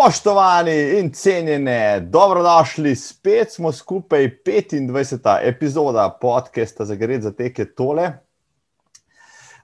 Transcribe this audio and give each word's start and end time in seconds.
Spoštovani 0.00 0.98
in 0.98 1.10
cenjene, 1.12 2.00
dobrodošli, 2.00 2.94
spet 2.96 3.52
smo 3.52 3.72
skupaj, 3.72 4.30
25. 4.46 5.38
epizoda 5.42 6.18
podcasta 6.20 6.84
za 6.84 6.94
Gred 6.94 7.22
za 7.22 7.32
teke 7.32 7.64
tole. 7.64 8.12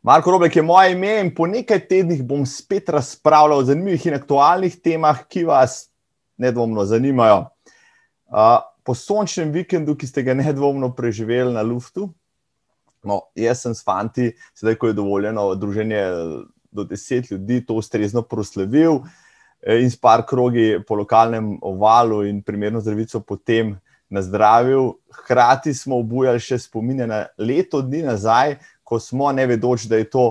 Marko 0.02 0.30
Roblek 0.30 0.56
je 0.56 0.62
moje 0.62 0.92
ime 0.92 1.20
in 1.20 1.34
po 1.34 1.46
nekaj 1.46 1.80
tednih 1.88 2.20
bom 2.24 2.44
spet 2.46 2.88
razpravljal 2.88 3.58
o 3.58 3.64
zanimivih 3.64 4.06
in 4.06 4.14
aktualnih 4.14 4.76
temah, 4.84 5.24
ki 5.28 5.44
vas 5.44 5.88
nedvomno 6.36 6.84
zanimajo. 6.84 7.46
Po 8.84 8.94
sončnem 8.94 9.56
vikendu, 9.56 9.96
ki 9.96 10.06
ste 10.06 10.22
ga 10.22 10.34
nedvomno 10.36 10.92
preživeli 10.94 11.54
na 11.54 11.62
Luftu, 11.62 12.10
no, 13.04 13.22
jaz 13.34 13.64
sem 13.64 13.74
s 13.74 13.84
fanti, 13.84 14.34
sedaj 14.54 14.74
ko 14.74 14.92
je 14.92 15.00
dovoljeno 15.00 15.54
druženje 15.54 16.02
do 16.70 16.84
deset 16.84 17.30
ljudi, 17.30 17.64
to 17.66 17.80
ustrezno 17.80 18.22
proslavil. 18.22 19.00
Eh, 19.00 19.22
in 19.66 19.90
s 19.90 19.96
par 19.98 20.22
krogi 20.26 20.78
po 20.86 20.94
lokalnem 20.94 21.56
ovalu 21.62 22.24
in 22.26 22.42
primerno 22.42 22.80
zdravico 22.80 23.20
potem 23.20 23.74
nazdravil. 24.08 24.92
Hkrati 25.10 25.74
smo 25.74 25.98
obujali 25.98 26.40
še 26.40 26.58
spomine 26.58 27.06
na 27.06 27.24
leto 27.38 27.82
dni 27.82 28.04
nazaj, 28.06 28.56
ko 28.86 29.00
smo, 29.02 29.32
ne 29.32 29.46
vedoč, 29.46 29.88
da 29.90 29.98
je 29.98 30.10
to 30.10 30.30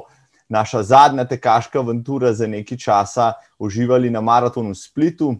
naša 0.50 0.84
zadnja 0.84 1.26
tekaška 1.28 1.80
avantura 1.80 2.32
za 2.34 2.48
nekaj 2.48 2.78
časa, 2.78 3.34
uživali 3.60 4.10
na 4.10 4.22
maratonu 4.22 4.76
Splitu. 4.76 5.34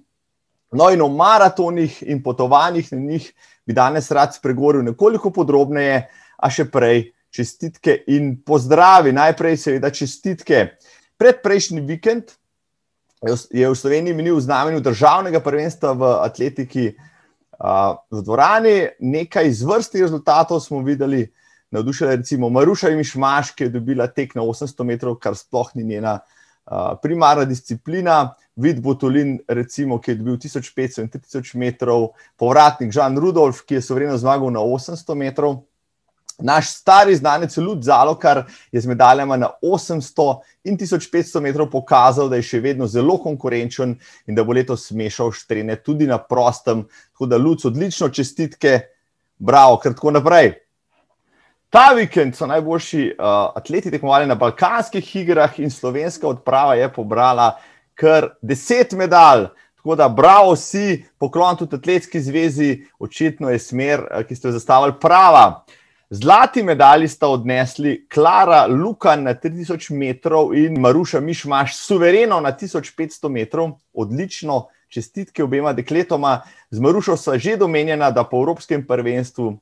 No, 0.76 0.90
in 0.92 1.02
o 1.02 1.08
maratonih 1.08 2.02
in 2.04 2.24
potovanjih 2.24 2.92
na 2.92 3.00
njih 3.00 3.32
bi 3.66 3.74
danes 3.74 4.12
rad 4.12 4.36
spregovoril 4.36 4.84
nekoliko 4.84 5.32
podrobneje, 5.32 6.08
a 6.36 6.50
še 6.52 6.66
prej 6.68 7.14
čestitke 7.32 8.02
in 8.12 8.34
pozdravi. 8.44 9.14
Najprej, 9.16 9.58
seveda, 9.58 9.92
čestitke. 9.94 10.66
Predprejšnji 11.16 11.86
vikend, 11.88 12.36
je 13.52 13.70
v 13.70 13.76
Sloveniji 13.76 14.14
minil 14.14 14.36
v 14.38 14.46
znamenju 14.46 14.80
državnega 14.86 15.40
prvenstva 15.40 15.94
v 15.94 16.04
atletiki 16.22 16.86
v 18.12 18.22
dvorani. 18.22 18.88
Nekaj 19.00 19.48
izvrstnih 19.48 20.04
rezultatov 20.04 20.60
smo 20.60 20.84
videli, 20.86 21.26
navdušila 21.72 22.16
recimo 22.16 22.50
Maruša 22.50 22.90
Imišmaš, 22.94 23.52
ki 23.56 23.64
je 23.64 23.70
dobila 23.70 24.08
tek 24.08 24.36
na 24.36 24.44
800 24.44 24.84
metrov, 24.84 25.16
kar 25.20 25.36
sploh 25.36 25.72
ni 25.76 25.84
njena 25.84 26.20
primarna 27.02 27.46
disciplina. 27.46 28.36
Vid 28.56 28.80
Botolin, 28.80 29.40
recimo, 29.52 30.00
ki 30.00 30.12
je 30.12 30.16
dobil 30.16 30.38
1500 30.40 31.02
in 31.04 31.10
3000 31.12 31.58
metrov, 31.60 32.14
povratnik 32.40 32.94
Žan 32.96 33.20
Rudolf, 33.20 33.66
ki 33.68 33.76
je 33.76 33.82
sovereno 33.84 34.16
zmagal 34.16 34.48
na 34.56 34.64
800 34.64 35.16
metrov. 35.20 35.66
Naš 36.38 36.70
stari 36.74 37.16
znanec 37.16 37.58
Lud 37.58 37.84
Zalokar 37.84 38.44
je 38.72 38.82
z 38.82 38.88
medaljama 38.88 39.38
na 39.38 39.50
800 39.62 40.40
in 40.64 40.78
1500 40.78 41.40
metrov 41.40 41.70
pokazal, 41.72 42.30
da 42.30 42.36
je 42.36 42.44
še 42.44 42.60
vedno 42.60 42.88
zelo 42.88 43.16
konkurenčen 43.24 43.96
in 44.28 44.36
da 44.36 44.44
bo 44.44 44.54
letos 44.54 44.90
smešal 44.90 45.32
štrene 45.32 45.78
tudi 45.80 46.08
na 46.08 46.18
prostem. 46.20 46.84
Tako 47.14 47.30
da, 47.32 47.40
Lud, 47.40 47.64
odlično 47.66 48.10
čestitke, 48.10 48.80
bravo, 49.38 49.80
kar 49.80 49.96
tako 49.96 50.12
naprej. 50.18 50.54
Ta 51.70 51.90
vikend 51.96 52.36
so 52.36 52.48
najboljši 52.48 53.06
uh, 53.16 53.26
atleti 53.56 53.92
tekmovali 53.92 54.28
na 54.28 54.36
balkanskih 54.36 55.16
igrah 55.16 55.60
in 55.60 55.72
slovenska 55.72 56.28
odprava 56.28 56.76
je 56.76 56.92
pobrala 56.94 57.56
kar 57.96 58.30
deset 58.42 58.92
medalj. 58.92 59.48
Tako 59.76 59.96
da, 59.96 60.10
bravo, 60.10 60.54
vsi, 60.56 61.06
poklon 61.20 61.58
tudi 61.58 61.76
atletski 61.76 62.22
zvezi, 62.22 62.86
očitno 63.00 63.50
je 63.50 63.60
smer, 63.60 64.02
ki 64.28 64.36
ste 64.36 64.48
jo 64.48 64.56
zastavili, 64.56 64.96
prava. 65.02 65.66
Zlati 66.10 66.64
medalji 66.64 67.08
sta 67.08 67.28
odnesli 67.28 68.08
Klara 68.14 68.66
Lukan 68.66 69.24
na 69.24 69.34
3000 69.34 69.94
metrov 69.94 70.54
in 70.54 70.80
Maruša 70.80 71.20
Mišmaš 71.20 71.76
suvereno 71.76 72.40
na 72.40 72.52
1500 72.54 73.30
metrov. 73.30 73.72
Odlično, 73.94 74.68
čestitke 74.88 75.44
obema 75.44 75.74
dekletoma. 75.74 76.42
Z 76.70 76.80
Marušo 76.80 77.18
sva 77.18 77.38
že 77.38 77.58
domenjena, 77.58 78.12
da 78.12 78.24
po 78.24 78.38
Evropskem 78.38 78.86
prvenstvu 78.88 79.58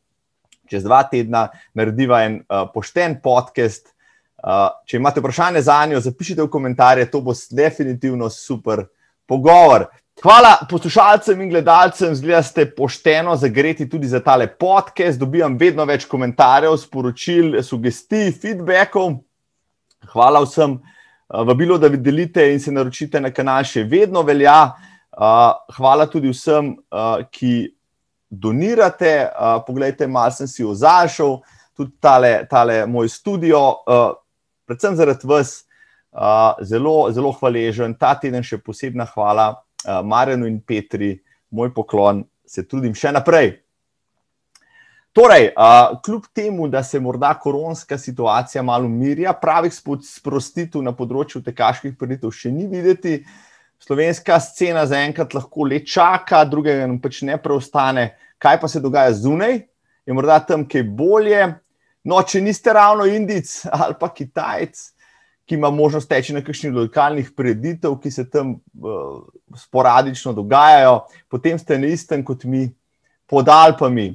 čez 0.69 0.83
dva 0.83 1.03
tedna 1.03 1.47
narediva 1.73 2.23
en 2.23 2.41
uh, 2.41 2.67
pošten 2.73 3.21
podcast. 3.23 3.93
Uh, 4.43 4.67
če 4.85 4.97
imate 4.97 5.23
vprašanje 5.23 5.61
za 5.63 5.79
njo, 5.87 6.01
zapišite 6.03 6.43
v 6.43 6.51
komentarje, 6.51 7.07
to 7.11 7.21
bo 7.21 7.31
definitivno 7.51 8.29
super 8.29 8.85
pogovor. 9.25 9.87
Hvala 10.21 10.57
poslušalcem 10.69 11.41
in 11.41 11.49
gledalcem, 11.49 12.15
zgleda, 12.15 12.37
da 12.37 12.43
ste 12.43 12.75
pošteno 12.75 13.35
zagreti 13.35 13.89
tudi 13.89 14.07
za 14.07 14.19
tale 14.19 14.47
podcast. 14.47 15.19
Dobijam 15.19 15.57
vedno 15.57 15.85
več 15.89 16.05
komentarjev, 16.05 16.77
sporočil, 16.77 17.57
sugestij, 17.63 18.29
feedbackov. 18.41 19.15
Hvala 20.13 20.43
vsem, 20.45 20.77
vabilo, 21.29 21.79
da 21.81 21.89
vi 21.89 21.97
delite 21.97 22.45
in 22.53 22.61
se 22.61 22.71
naročite 22.71 23.21
na 23.21 23.33
kanal, 23.33 23.65
še 23.65 23.83
vedno 23.89 24.21
velja. 24.21 24.75
Hvala 25.77 26.05
tudi 26.05 26.29
vsem, 26.29 26.75
ki 27.33 27.73
donirate. 28.29 29.17
Poglejte, 29.65 30.07
malo 30.07 30.37
sem 30.37 30.47
si 30.47 30.63
ozašel, 30.63 31.39
tudi 31.73 31.97
tale, 31.99 32.45
tale 32.49 32.83
moj 32.85 33.09
studio, 33.09 33.81
predvsem 34.69 34.95
zaradi 34.95 35.27
vas, 35.27 35.57
zelo, 36.61 36.97
zelo 37.11 37.33
hvaležen. 37.41 37.97
Ta 37.97 38.13
teden 38.13 38.45
še 38.45 38.61
posebna 38.61 39.09
hvala. 39.09 39.62
Eh, 39.85 40.01
Marjanu 40.03 40.47
in 40.47 40.61
Petri, 40.61 41.17
moj 41.51 41.73
poklon, 41.75 42.23
se 42.47 42.63
trudim 42.67 42.95
še 42.95 43.11
naprej. 43.11 43.57
Torej, 45.13 45.51
uh, 45.53 45.99
kljub 46.01 46.23
temu, 46.33 46.65
da 46.71 46.81
se 46.83 46.97
morda 46.99 47.35
koronska 47.37 47.99
situacija 48.01 48.63
malo 48.65 48.87
umirja, 48.89 49.35
pravih 49.37 49.73
sprostitev 49.75 50.81
na 50.81 50.89
področju 50.97 51.43
tekaških 51.45 51.93
preditev 51.99 52.31
še 52.33 52.49
ni 52.49 52.65
videti, 52.71 53.19
slovenska 53.83 54.39
scena 54.41 54.87
zaenkrat 54.89 55.35
lahko 55.37 55.67
le 55.69 55.83
čaka, 55.85 56.41
drugega 56.49 56.87
nam 56.87 56.97
pač 57.03 57.21
ne 57.27 57.37
preostane. 57.37 58.07
Kaj 58.41 58.57
pa 58.63 58.71
se 58.71 58.81
dogaja 58.81 59.13
zunaj, 59.19 59.59
je 60.07 60.15
morda 60.17 60.39
tam 60.47 60.65
kaj 60.65 60.87
bolje. 60.97 61.43
No, 62.09 62.17
če 62.25 62.41
niste 62.41 62.73
ravno 62.73 63.05
Indic 63.05 63.51
ali 63.69 63.99
pa 63.99 64.09
Kitajc, 64.09 64.81
ki 65.45 65.55
ima 65.55 65.69
možnost 65.69 66.09
teči 66.09 66.33
na 66.33 66.41
kakšnih 66.41 66.73
lokalnih 66.73 67.31
preditev, 67.35 67.97
ki 67.99 68.11
se 68.11 68.29
tam 68.29 68.55
uh, 68.55 69.23
sporadično 69.57 70.33
dogajajo, 70.33 71.01
potem 71.29 71.59
ste 71.59 71.77
na 71.79 71.91
istem 71.91 72.23
kot 72.25 72.43
mi, 72.43 72.69
pod 73.27 73.49
Alpami. 73.49 74.13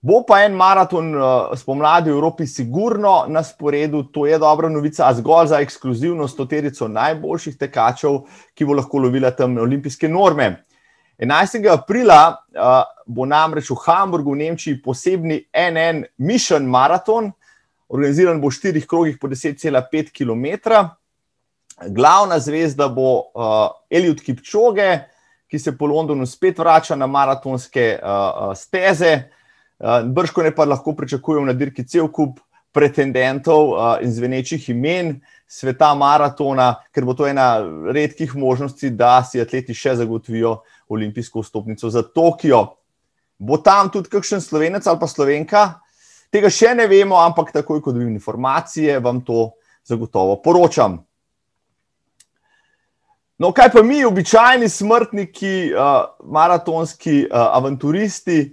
Bo 0.00 0.22
pa 0.24 0.38
en 0.46 0.54
maraton 0.56 1.10
uh, 1.12 1.50
spomladi 1.58 2.08
v 2.08 2.14
Evropi, 2.14 2.46
sigurno 2.46 3.26
na 3.28 3.42
sporedu, 3.44 4.06
to 4.12 4.24
je 4.26 4.38
dobra 4.40 4.70
novica, 4.72 5.04
a 5.08 5.14
zgolj 5.14 5.50
za 5.52 5.60
ekskluzivno 5.60 6.28
stoterico 6.28 6.88
najboljših 6.88 7.58
tekačev, 7.60 8.22
ki 8.56 8.64
bo 8.64 8.78
lahko 8.78 9.02
lovila 9.04 9.30
tam 9.36 9.58
olimpijske 9.60 10.08
norme. 10.08 10.64
11. 11.20 11.66
aprila 11.68 12.30
uh, 12.32 12.80
bo 13.04 13.26
namreč 13.28 13.68
v 13.68 13.76
Hamburgu, 13.84 14.32
v 14.32 14.46
Nemčiji, 14.46 14.80
posebni 14.80 15.42
NN 15.52 16.06
Mission 16.16 16.64
Marathon, 16.64 17.28
organiziran 17.90 18.40
bo 18.40 18.48
v 18.48 18.56
štirih 18.56 18.86
krogih 18.86 19.18
po 19.18 19.28
10,5 19.28 20.12
km. 20.14 20.46
Glavna 21.90 22.38
zvezda 22.38 22.88
bo 22.88 23.32
uh, 23.34 23.72
Eliud 23.90 24.20
Kipčoge, 24.22 25.06
ki 25.50 25.58
se 25.58 25.74
po 25.76 25.88
Londonu 25.90 26.26
spet 26.26 26.58
vrača 26.58 26.96
na 26.96 27.08
maratonske 27.10 27.96
uh, 27.98 28.52
steze. 28.54 29.30
Uh, 29.80 30.04
Brško 30.06 30.42
ne 30.42 30.54
pa 30.54 30.64
lahko 30.64 30.94
pričakujemo 30.94 31.46
na 31.46 31.56
dirki 31.56 31.86
cel 31.88 32.08
kup 32.12 32.38
pretendentov 32.72 33.72
uh, 33.72 33.96
in 34.04 34.12
zvenečih 34.12 34.68
imen 34.70 35.16
sveta 35.50 35.90
maratona, 35.98 36.76
ker 36.94 37.04
bo 37.04 37.16
to 37.18 37.26
ena 37.26 37.58
redkih 37.90 38.36
možnosti, 38.38 38.92
da 38.94 39.18
si 39.26 39.40
atleti 39.42 39.74
še 39.74 39.96
zagotovijo 39.98 40.60
olimpijsko 40.88 41.42
vstopnico 41.42 41.90
za 41.90 42.04
Tokio. 42.06 42.66
Bo 43.40 43.58
tam 43.58 43.90
tudi 43.90 44.12
kakšen 44.12 44.44
slovenec 44.44 44.86
ali 44.86 45.00
pa 45.00 45.08
slovenka, 45.10 45.62
Tega 46.30 46.46
še 46.46 46.76
ne 46.78 46.86
vemo, 46.86 47.18
ampak 47.18 47.50
takoj, 47.50 47.80
ko 47.82 47.90
dobim 47.90 48.12
informacije, 48.14 49.00
vam 49.02 49.18
to 49.26 49.50
zagotovo 49.86 50.36
poročam. 50.42 51.00
No, 53.40 53.50
kaj 53.56 53.70
pa 53.72 53.82
mi, 53.82 54.04
običajni 54.04 54.68
smrtniki, 54.68 55.72
uh, 55.72 56.12
maratonski 56.30 57.24
uh, 57.24 57.48
avanturisti, 57.56 58.44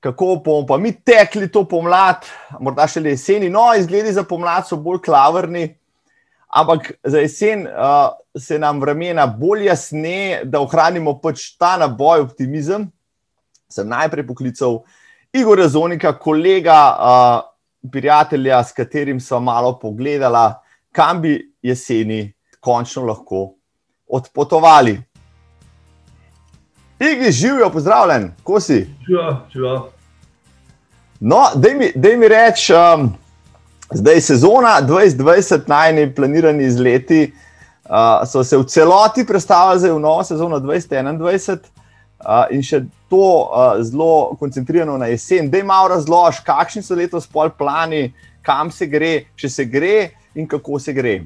kako 0.00 0.40
bomo 0.44 0.66
pa 0.66 0.78
mi 0.80 0.94
tekli 0.96 1.50
to 1.52 1.62
pomlad, 1.68 2.24
morda 2.58 2.88
še 2.88 3.02
le 3.04 3.12
jeseni. 3.12 3.52
No, 3.52 3.68
izgledi 3.76 4.16
za 4.16 4.24
pomlad 4.26 4.66
so 4.66 4.80
bolj 4.80 5.02
klavrni, 5.04 5.66
ampak 6.48 6.94
za 7.04 7.22
jesen 7.22 7.68
uh, 7.68 8.16
se 8.34 8.58
nam 8.58 8.80
vremena 8.82 9.28
bolj 9.30 9.68
jasne, 9.68 10.40
da 10.48 10.64
ohranimo 10.64 11.20
pač 11.22 11.52
ta 11.60 11.76
naboj 11.78 12.24
optimizem. 12.24 12.88
Sem 13.70 13.86
najprej 13.86 14.26
poklical 14.26 14.80
uh, 14.80 14.96
Igor 15.32 15.58
Razonika, 15.58 16.18
kolega, 16.18 16.96
uh, 17.00 17.90
prijatelja, 17.90 18.64
s 18.64 18.72
katerim 18.72 19.20
smo 19.20 19.40
malo 19.40 19.78
pogledali, 19.78 20.54
kam 20.92 21.22
bi 21.22 21.54
jeseni 21.62 22.32
končno 22.60 23.04
lahko 23.04 23.54
odpotovali. 24.08 25.02
Igi, 27.00 27.32
živijo, 27.32 27.70
pozdravljen, 27.70 28.32
ko 28.42 28.60
si? 28.60 28.86
Živijo, 29.06 29.36
živijo. 29.52 29.88
No, 31.20 31.44
da 31.94 32.16
mi 32.16 32.28
reči, 32.28 32.72
um, 32.74 33.12
zdaj 33.92 34.14
je 34.14 34.20
sezona 34.20 34.80
2020, 34.82 35.60
najni 35.66 36.14
planirani 36.14 36.64
izleti. 36.64 37.32
uh, 37.84 38.26
so 38.26 38.44
se 38.44 38.56
v 38.56 38.64
celoti 38.64 39.26
predstavili 39.26 39.90
v 39.90 39.98
novo 40.00 40.24
sezono 40.24 40.58
2021 40.58 41.58
uh, 42.20 42.46
in 42.50 42.62
še 42.62 42.84
to 43.10 43.24
uh, 43.48 43.80
zelo 43.82 44.36
koncentrirano 44.40 44.98
na 44.98 45.10
jesen. 45.10 45.50
Da 45.50 45.60
je 45.60 45.66
malo 45.66 45.88
razlož, 45.94 46.42
kakšni 46.46 46.82
so 46.82 46.94
letos 46.94 47.26
pol 47.26 47.50
plani, 47.50 48.12
kam 48.42 48.70
se 48.70 48.86
gre, 48.86 49.26
če 49.36 49.48
se 49.48 49.64
gre 49.64 50.10
in 50.34 50.48
kako 50.48 50.78
se 50.78 50.94
gre. 50.96 51.20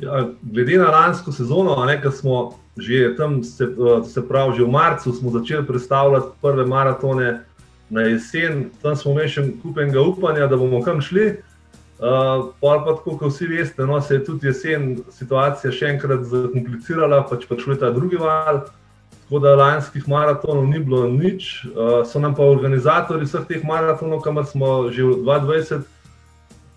Ja, 0.00 0.26
glede 0.42 0.78
na 0.78 0.90
lansko 0.92 1.32
sezono, 1.32 1.76
ki 2.02 2.12
smo 2.12 2.54
že 2.76 3.16
tam, 3.16 3.40
se, 3.40 3.64
se 4.04 4.20
pravi, 4.20 4.56
že 4.56 4.64
v 4.64 4.68
marcu 4.68 5.12
smo 5.12 5.30
začeli 5.32 5.66
predstavljati 5.66 6.26
prve 6.42 6.66
maratone 6.66 7.40
na 7.90 8.00
jesen, 8.00 8.70
tam 8.82 8.96
smo 8.96 9.14
imeli 9.14 9.32
še 9.32 9.44
kupenega 9.62 10.02
upanja, 10.02 10.46
da 10.46 10.58
bomo 10.60 10.82
kam 10.84 11.00
šli. 11.00 11.38
Uh, 11.96 12.52
pa, 12.60 12.74
tako, 12.84 13.16
kot 13.16 13.32
vsi 13.32 13.46
veste, 13.48 13.86
no, 13.88 13.96
se 14.04 14.18
je 14.18 14.24
tudi 14.26 14.50
jesen 14.50 14.98
situacija 15.16 15.72
še 15.72 15.94
enkrat 15.94 16.26
zakomplicirala, 16.28 17.22
pač 17.30 17.46
pa 17.48 17.56
šlo 17.56 17.72
je 17.72 17.80
ta 17.80 17.88
drugi 17.94 18.20
val. 18.20 18.66
Tako 19.26 19.38
da 19.42 19.56
lanskih 19.56 20.08
maratonov 20.08 20.68
ni 20.70 20.78
bilo 20.78 21.08
nič, 21.10 21.64
uh, 21.66 22.06
so 22.06 22.20
nam 22.22 22.34
pa 22.34 22.46
organizatori 22.46 23.26
vseh 23.26 23.42
teh 23.48 23.64
maratonov, 23.66 24.20
kamor 24.22 24.46
smo 24.46 24.86
že 24.94 25.02
v 25.02 25.18
2020 25.26 25.82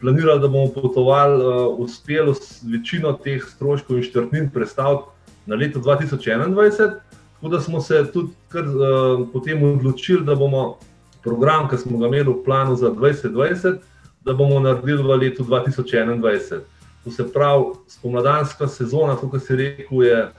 planirali, 0.01 0.41
da 0.41 0.47
bomo 0.47 0.71
potovali, 0.73 1.37
uh, 1.37 1.77
uspeli 1.77 2.33
večino 2.65 3.13
teh 3.13 3.45
stroškov 3.45 4.01
in 4.01 4.03
štrtnin 4.03 4.49
predstaviti 4.49 5.05
na 5.45 5.55
leto 5.55 5.79
2021. 5.79 6.97
Tako 7.37 7.49
da 7.53 7.61
smo 7.61 7.81
se 7.81 8.01
tudi 8.13 8.33
kar, 8.49 8.65
uh, 8.65 9.27
potem 9.33 9.63
odločili, 9.63 10.25
da 10.25 10.35
bomo 10.35 10.79
program, 11.23 11.69
ki 11.69 11.77
smo 11.77 12.01
ga 12.01 12.07
imeli 12.07 12.33
v 12.33 12.43
planu 12.45 12.75
za 12.75 12.89
2020, 12.89 13.77
da 14.25 14.33
bomo 14.33 14.59
naredili 14.59 15.03
v 15.03 15.21
letu 15.21 15.43
2021. 15.43 16.65
To 17.03 17.11
se 17.11 17.33
pravi, 17.33 17.77
spomladanska 17.87 18.67
sezona, 18.67 19.15
kot 19.15 19.43
se 19.43 19.55
reče, 19.55 19.85
je 19.91 20.31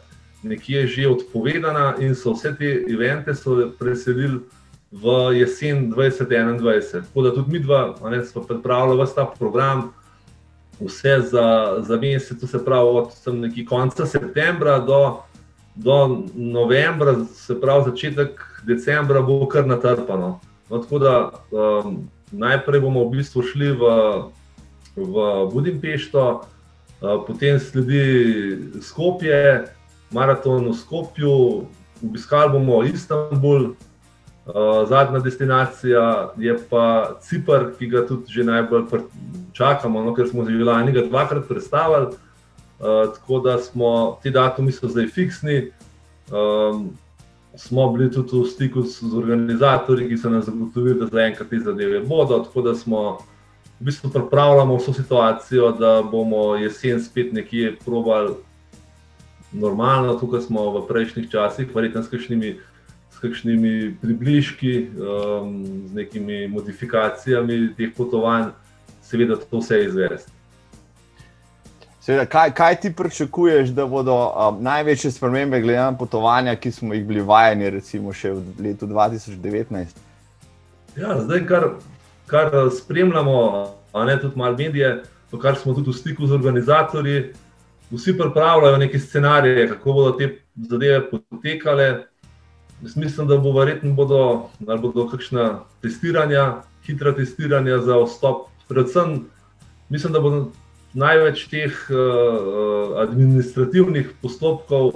nekje 0.43 0.87
že 0.87 1.09
odpovedana 1.09 1.97
in 2.01 2.15
so 2.15 2.33
vse 2.33 2.55
te 2.59 2.85
evente 2.89 3.33
preselili 3.79 4.41
v 4.93 5.33
jesen 5.39 5.93
2021. 5.93 7.07
Tako 7.07 7.23
da 7.23 7.35
tudi 7.35 7.53
mi 7.53 7.59
dva, 7.59 7.95
ne, 8.11 8.25
smo 8.25 8.43
pripravili 8.43 9.03
vse 9.03 9.15
ta 9.15 9.25
program 9.39 9.93
vse 10.81 11.21
za, 11.21 11.77
za 11.79 11.97
mesec, 11.97 12.51
se 12.51 12.65
pravi 12.65 12.89
od 12.89 13.09
konca 13.69 14.07
septembra 14.07 14.79
do, 14.79 15.23
do 15.75 16.25
novembra, 16.35 17.15
se 17.35 17.61
pravi 17.61 17.91
začetek 17.91 18.41
decembra, 18.67 19.23
bo 19.23 19.47
kar 19.49 19.67
natrpano. 19.67 20.41
No, 20.71 20.79
tako 20.79 20.99
da 20.99 21.31
um, 21.51 22.09
najprej 22.33 22.81
bomo 22.81 23.05
v 23.05 23.11
bistvu 23.11 23.43
šli 23.43 23.73
v, 23.73 23.83
v 24.97 25.15
Budimpešto, 25.53 26.41
uh, 26.41 27.25
potem 27.27 27.59
sledi 27.61 28.59
Skopje, 28.81 29.67
maraton 30.13 30.69
v 30.69 30.75
Skopju, 30.75 31.67
obiskali 32.03 32.53
bomo 32.53 32.83
Istanbul. 32.85 33.75
Uh, 34.47 34.89
zadnja 34.89 35.19
destinacija 35.19 36.33
je 36.37 36.57
pa 36.71 37.15
Cipr, 37.23 37.71
ki 37.79 37.87
ga 37.87 38.07
tudi 38.07 38.33
že 38.33 38.45
najbolj 38.45 39.05
čakamo, 39.53 40.03
no, 40.03 40.15
ker 40.15 40.27
smo 40.27 40.45
že 40.49 40.65
lani 40.65 40.93
dvakrat 40.93 41.49
predstavili. 41.49 42.17
Uh, 42.81 43.13
tako 43.15 43.41
da 43.41 43.59
smo 43.59 44.19
ti 44.23 44.31
datumi 44.31 44.73
zdaj 44.73 45.07
fiksni. 45.07 45.71
Um, 46.33 46.91
smo 47.55 47.93
bili 47.93 48.11
tudi 48.11 48.41
v 48.41 48.47
stiku 48.47 48.83
z, 48.83 49.11
z 49.11 49.15
organizatorji, 49.15 50.09
ki 50.09 50.17
so 50.19 50.31
nam 50.31 50.43
zagotovili, 50.43 50.99
da 51.01 51.07
zaenkrat 51.07 51.49
te 51.51 51.61
zadeve 51.61 52.01
bodo. 52.01 52.39
Tako 52.39 52.63
da 52.63 52.75
smo 52.75 53.19
v 53.81 53.85
bistvu 53.85 54.11
pripravljamo 54.11 54.77
vso 54.77 54.93
situacijo, 54.93 55.73
da 55.73 56.03
bomo 56.03 56.57
jesen 56.57 57.03
spet 57.05 57.33
nekje 57.33 57.77
probali 57.85 58.35
normalno, 59.53 60.15
tukaj 60.21 60.45
smo 60.47 60.71
v 60.79 60.87
prejšnjih 60.89 61.31
časih, 61.31 61.71
verjetno 61.75 62.03
s 62.03 62.11
kakšnimi 62.13 62.57
kakšnimi 63.21 63.97
približki, 64.01 64.89
um, 64.97 65.65
z 65.89 65.95
nekimi 65.95 66.49
modifikacijami 66.49 67.75
teh 67.77 67.93
potovanj, 67.97 68.51
seveda 69.05 69.37
to 69.37 69.61
vse 69.61 69.85
izvesti. 69.85 70.33
Seveda, 72.01 72.25
kaj, 72.27 72.55
kaj 72.57 72.81
ti 72.81 72.93
pričakuješ, 72.97 73.75
da 73.77 73.87
bodo 73.87 74.17
um, 74.17 74.63
največje 74.65 75.11
spremembe 75.13 75.61
glede 75.61 75.79
na 75.79 75.93
potovanja, 75.93 76.57
ki 76.57 76.73
smo 76.73 76.95
jih 76.95 77.05
bili 77.05 77.21
vajeni, 77.21 77.71
recimo 77.71 78.13
še 78.13 78.33
v 78.33 78.71
letu 78.71 78.89
2019? 78.89 80.01
Ja, 80.97 81.19
zdaj, 81.21 81.45
kar, 81.47 81.69
kar 82.27 82.57
spremljamo, 82.73 83.37
a 83.93 84.05
ne 84.09 84.17
tudi 84.21 84.39
malo 84.41 84.57
medije, 84.57 85.03
to, 85.31 85.39
kar 85.39 85.61
smo 85.61 85.77
tudi 85.77 85.93
v 85.93 85.99
stiku 85.99 86.27
z 86.27 86.41
organizatorji, 86.41 87.35
vsi 87.91 88.19
pripravljajo 88.19 88.77
neke 88.77 88.99
scenarije, 88.99 89.69
kako 89.69 89.93
bodo 89.93 90.13
te 90.19 90.39
zadeve 90.57 91.11
potekale. 91.11 92.07
Jaz 92.83 92.97
mislim, 92.97 93.29
da 93.29 93.37
bo 93.37 93.53
verjetno 93.53 93.93
bodo, 93.93 94.49
bodo 94.59 95.09
kakšna 95.09 95.61
testiranja, 95.83 96.63
hitra 96.87 97.13
testiranja 97.15 97.79
za 97.79 97.99
vstop. 98.05 98.47
Predvsem 98.69 99.27
mislim, 99.89 100.13
da 100.13 100.21
bo 100.21 100.51
največ 100.95 101.47
teh 101.51 101.75
uh, 101.91 102.99
administrativnih 103.03 104.11
postopkov 104.23 104.93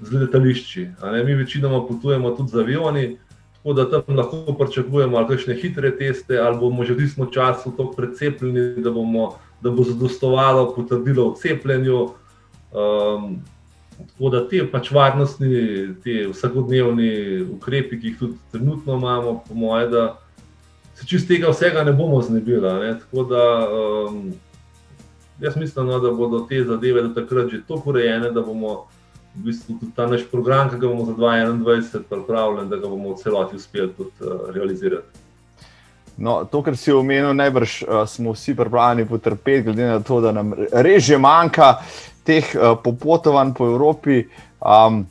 z 0.00 0.12
letališči. 0.12 0.88
Mi 1.24 1.34
večinoma 1.34 1.86
potujemo 1.88 2.30
tudi 2.30 2.50
z 2.50 2.58
avioni, 2.60 3.16
tako 3.56 3.72
da 3.72 3.90
tam 3.90 4.16
lahko 4.16 4.54
pričakujemo 4.58 5.16
ali 5.16 5.28
kakšne 5.28 5.54
hitre 5.54 5.90
teste, 5.98 6.38
ali 6.38 6.58
bomo 6.58 6.84
že 6.84 6.94
v 6.94 6.98
tistem 6.98 7.30
času 7.32 7.72
tako 7.76 7.92
precepljeni, 7.96 8.82
da, 8.82 8.90
bomo, 8.90 9.34
da 9.60 9.70
bo 9.70 9.82
zadostovalo 9.82 10.74
potrdilo 10.74 11.26
o 11.26 11.34
cepljenju. 11.34 12.08
Um, 12.76 13.36
Tako 13.96 14.28
da 14.28 14.42
te 14.48 14.60
pač 14.68 14.90
varnostni, 14.92 15.48
te 16.04 16.26
vsakodnevni 16.28 17.10
ukrepi, 17.56 17.96
ki 18.00 18.10
jih 18.10 18.18
tudi 18.18 18.34
trenutno 18.52 18.98
imamo, 19.00 19.38
po 19.48 19.54
mojem, 19.54 19.90
da 19.90 20.02
se 20.94 21.06
čist 21.08 21.28
tega 21.28 21.48
vsega 21.52 21.84
ne 21.84 21.92
bomo 21.96 22.20
znebili. 22.22 22.74
Ne? 22.80 22.98
Tako 23.00 23.24
da 23.30 23.44
um, 23.68 24.34
jaz 25.40 25.56
mislim, 25.56 25.86
no, 25.86 26.00
da 26.00 26.10
bodo 26.10 26.44
te 26.48 26.64
zadeve 26.64 27.02
do 27.02 27.14
takrat 27.16 27.50
že 27.50 27.62
tako 27.68 27.90
urejene, 27.90 28.30
da 28.30 28.40
bomo 28.40 28.86
v 29.34 29.48
bistvu 29.48 29.78
tudi 29.80 29.92
ta 29.96 30.06
naš 30.06 30.24
program, 30.30 30.70
ki 30.70 30.80
ga 30.80 30.88
bomo 30.88 31.04
za 31.04 31.12
2021 31.12 32.02
pripravljeni, 32.10 32.70
da 32.70 32.76
ga 32.76 32.88
bomo 32.88 33.14
v 33.14 33.22
celoti 33.22 33.56
uspeli 33.56 33.92
tudi 33.96 34.10
uh, 34.20 34.50
realizirati. 34.54 35.24
No, 36.16 36.44
to, 36.44 36.62
kar 36.64 36.76
si 36.76 36.92
omenil, 36.92 37.34
najbrž 37.36 37.82
uh, 37.82 38.04
smo 38.08 38.32
vsi 38.32 38.54
pripravljeni 38.56 39.08
potrpeti, 39.08 39.62
glede 39.62 39.88
na 39.88 40.00
to, 40.00 40.20
da 40.20 40.32
nam 40.32 40.54
res 40.72 41.04
že 41.04 41.18
manjka 41.18 41.74
teh 42.26 42.54
uh, 42.54 42.74
popotovanj 42.82 43.54
po 43.56 43.68
Evropi. 43.70 44.24
Um, 44.60 45.04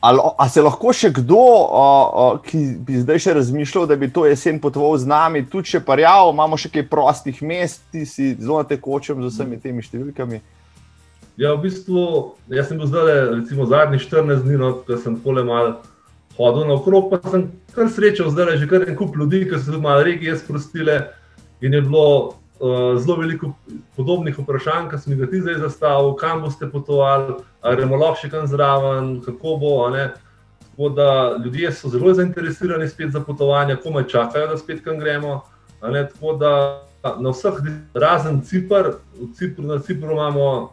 ali, 0.00 0.20
ali 0.38 0.50
se 0.50 0.62
lahko 0.62 0.92
še 0.94 1.10
kdo, 1.18 1.42
uh, 1.42 2.04
uh, 2.06 2.42
ki 2.46 2.62
bi 2.86 3.00
zdaj 3.02 3.22
še 3.26 3.36
razmišljal, 3.40 3.88
da 3.90 3.96
bi 3.98 4.10
to 4.12 4.26
jesen 4.28 4.60
potoval 4.62 4.94
z 5.02 5.10
nami, 5.10 5.44
tudi 5.50 5.74
če 5.74 5.82
parjavo, 5.86 6.30
imamo 6.34 6.58
še 6.60 6.70
kaj 6.72 6.86
prostih 6.90 7.42
mest, 7.42 7.82
ti 7.90 8.06
si 8.06 8.34
zelo 8.38 8.62
tekočem 8.62 9.24
z 9.24 9.32
vsemi 9.32 9.58
temi 9.62 9.82
številkami. 9.82 10.40
Ja, 11.36 11.52
v 11.52 11.66
bistvu, 11.66 12.06
jaz 12.48 12.70
sem 12.70 12.78
bil 12.80 12.88
zdaj, 12.88 13.12
recimo, 13.42 13.66
zadnji 13.68 14.00
14 14.00 14.46
dni, 14.46 14.56
no, 14.62 14.72
ko 14.86 14.96
sem 15.02 15.18
pole 15.20 15.44
mal 15.44 15.74
hodil 16.38 16.64
naokrog, 16.68 17.10
pa 17.12 17.20
sem 17.28 17.50
kar 17.74 17.90
srečal, 17.92 18.30
zdaj 18.32 18.54
je 18.54 18.64
že 18.64 18.68
kar 18.70 18.86
en 18.88 18.96
kup 18.96 19.16
ljudi, 19.16 19.44
ki 19.48 19.58
so 19.58 19.72
se 19.72 19.80
malo 19.80 20.04
regije 20.04 20.38
sprostile 20.38 20.96
in 21.60 21.74
je 21.74 21.82
bilo 21.84 22.36
Eh, 22.60 22.98
zelo 22.98 23.16
veliko 23.20 23.52
podobnih 23.96 24.38
vprašanj, 24.38 24.88
ki 24.88 24.98
smo 24.98 25.12
jih 25.12 25.28
ti 25.30 25.40
zdaj 25.40 25.58
zastavili, 25.60 26.14
kam 26.20 26.40
boste 26.40 26.70
potovali, 26.70 27.34
ali 27.60 27.84
bomo 27.84 27.98
lahko 28.00 28.22
še 28.22 28.30
kam 28.32 28.46
zraven, 28.48 29.10
kako 29.26 29.58
bo. 29.60 29.74
Tako 30.62 30.88
da 30.96 31.36
ljudje 31.44 31.72
so 31.72 31.88
zelo 31.92 32.14
zainteresirani 32.14 32.88
spet 32.88 33.12
za 33.12 33.20
potovanje, 33.20 33.76
komaj 33.76 34.08
čakajo, 34.08 34.48
da 34.48 34.56
spet 34.56 34.80
kam 34.84 34.98
gremo. 34.98 35.42
Tako 35.80 36.32
da 36.40 36.52
na 37.20 37.30
vseh, 37.30 37.60
razen 37.94 38.40
Cipr, 38.40 38.94
v 39.20 39.28
Cipru, 39.36 39.66
na 39.66 39.78
Cipru 39.78 40.16
imamo, 40.16 40.72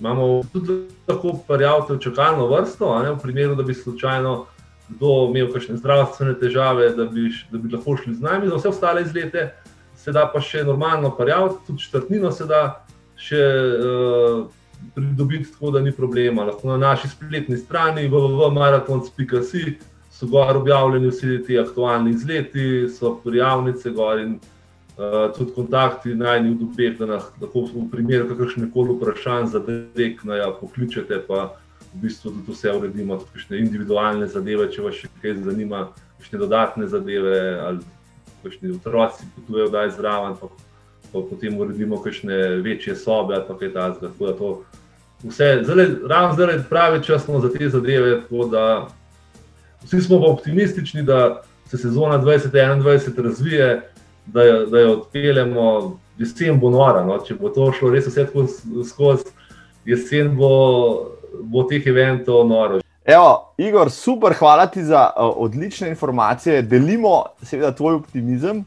imamo 0.00 0.42
tudi 0.52 0.82
lahko 1.06 1.38
prijavite 1.46 1.94
v 1.94 2.02
čakalno 2.10 2.50
vrsto, 2.50 2.90
v 2.90 3.18
primeru, 3.22 3.54
da 3.54 3.62
bi 3.62 3.74
slučajno 3.74 4.46
kdo 4.90 5.30
imel 5.30 5.52
kakšne 5.52 5.76
zdravstvene 5.78 6.34
težave, 6.42 6.90
da 6.98 7.04
bi, 7.06 7.30
da 7.50 7.58
bi 7.58 7.70
lahko 7.70 7.94
šli 7.96 8.18
z 8.18 8.26
nami 8.26 8.48
za 8.50 8.58
vse 8.58 8.68
ostale 8.74 9.02
izlete 9.06 9.52
se 10.04 10.12
da 10.12 10.24
pa 10.32 10.40
še 10.40 10.64
normalno 10.64 11.12
parjavati, 11.16 11.60
tudi 11.66 11.82
četrtnino 11.84 12.32
se 12.32 12.46
da 12.48 12.62
še 13.20 13.40
uh, 13.40 14.46
pridobiti, 14.94 15.50
tako 15.52 15.74
da 15.76 15.82
ni 15.84 15.92
problema. 15.92 16.46
Lahko 16.48 16.70
na 16.72 16.78
naši 16.80 17.08
spletni 17.08 17.58
strani 17.60 18.08
www.marathons.si 18.08 19.76
so 20.10 20.28
gor 20.28 20.56
objavljeni 20.56 21.12
vsi 21.12 21.42
ti 21.46 21.58
aktualni 21.58 22.14
izleti, 22.16 22.88
so 22.88 23.18
prijavnice 23.24 23.92
gor 23.96 24.20
in 24.20 24.38
uh, 24.38 25.28
tudi 25.36 25.52
kontakti 25.54 26.14
najni 26.16 26.54
v 26.54 26.58
dubeh, 26.64 26.96
da 26.98 27.20
lahko 27.20 27.66
v 27.68 27.86
primeru 27.92 28.28
kakršne 28.32 28.70
koli 28.72 28.96
vprašanj 28.96 29.52
zadek 29.52 30.24
na 30.24 30.40
ja, 30.40 30.50
pokličete, 30.60 31.20
pa 31.28 31.50
v 31.92 32.06
bistvu 32.06 32.32
tudi 32.32 32.56
vse 32.56 32.72
uredimo, 32.72 33.20
tudi 33.20 33.36
kakšne 33.36 33.64
individualne 33.66 34.28
zadeve, 34.32 34.68
če 34.72 34.84
vas 34.88 34.96
še 34.96 35.12
kaj 35.20 35.42
zanima, 35.44 35.88
kakšne 36.20 36.40
dodatne 36.40 36.88
zadeve 36.88 37.40
ali 37.60 37.99
kakšni 38.42 38.70
otroci 38.70 39.24
potujejo 39.36 39.68
zdaj 39.68 39.90
zraven. 39.90 40.36
pa 41.12 41.18
potem 41.30 41.58
uredimo 41.58 42.02
kakšne 42.02 42.36
večje 42.62 42.96
sobe 42.96 43.34
ali 43.34 43.58
kaj 43.58 43.72
takega. 43.72 44.54
Ravno 46.08 46.32
zdaj 46.34 46.54
je 46.54 46.64
pravi 46.68 47.02
čas 47.04 47.26
za 47.26 47.52
te 47.52 47.68
zadeve. 47.68 48.22
Vsi 49.84 50.00
smo 50.00 50.20
pa 50.20 50.26
optimistični, 50.26 51.02
da 51.02 51.42
se 51.66 51.78
sezona 51.78 52.18
2021 52.18 53.22
razvije, 53.22 53.82
da 54.26 54.42
jo, 54.44 54.66
da 54.66 54.80
jo 54.80 54.92
odpeljemo, 54.92 55.98
jesen 56.18 56.60
bo 56.60 56.70
nora. 56.70 57.04
No? 57.04 57.18
Če 57.18 57.34
bo 57.34 57.48
to 57.48 57.72
šlo 57.72 57.90
res 57.90 58.06
vse 58.06 58.26
skozi, 58.88 59.24
jesen 59.84 60.36
bo, 60.36 61.16
bo 61.42 61.64
teh 61.70 61.86
eventov 61.86 62.46
noro. 62.48 62.80
Evo, 63.10 63.54
Igor, 63.58 63.90
super, 63.90 64.34
hvala 64.38 64.66
ti 64.66 64.84
za 64.84 65.10
uh, 65.16 65.32
odlične 65.36 65.88
informacije. 65.88 66.62
Delimo, 66.62 67.24
seveda, 67.42 67.72
tvoj 67.74 67.94
optimizem. 67.94 68.58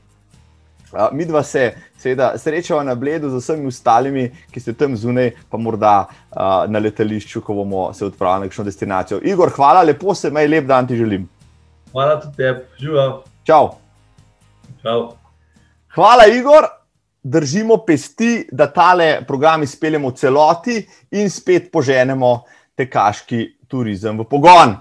Uh, 0.91 0.99
mi 1.11 1.25
dva 1.25 1.43
se, 1.43 1.69
seveda, 1.97 2.33
srečava 2.37 2.83
na 2.83 2.95
bledu 2.95 3.29
z 3.29 3.39
vsemi 3.39 3.71
ostalimi, 3.71 4.25
ki 4.51 4.59
ste 4.59 4.73
tam 4.75 4.97
zunaj, 4.99 5.31
pa 5.49 5.57
morda 5.57 5.93
uh, 6.09 6.65
na 6.67 6.81
letališču, 6.83 7.41
ko 7.41 7.55
bomo 7.61 7.85
se 7.93 8.05
odpravili 8.05 8.43
na 8.43 8.51
neko 8.51 8.67
destinacijo. 8.67 9.21
Igor, 9.23 9.53
hvala, 9.55 9.85
lepo 9.87 10.15
se 10.15 10.31
mej, 10.31 10.51
lep 10.51 10.67
dan 10.67 10.91
ti 10.91 10.99
želim. 10.99 11.23
Hvala 11.93 12.19
tudi 12.21 12.35
tebi, 12.37 12.67
živijo. 12.79 13.23
Čau. 13.47 13.71
Čau. 14.83 15.09
Hvala, 15.95 16.27
Igor. 16.27 16.67
Držimo 17.23 17.77
pesti, 17.87 18.49
da 18.51 18.67
tale 18.67 19.21
program 19.27 19.63
izpeljemo 19.63 20.09
v 20.11 20.19
celoti 20.19 20.81
in 21.15 21.29
spet 21.31 21.71
poženemo 21.71 22.41
tekaški 22.75 23.45
turizem 23.73 24.21
v 24.21 24.27
pogon. 24.29 24.77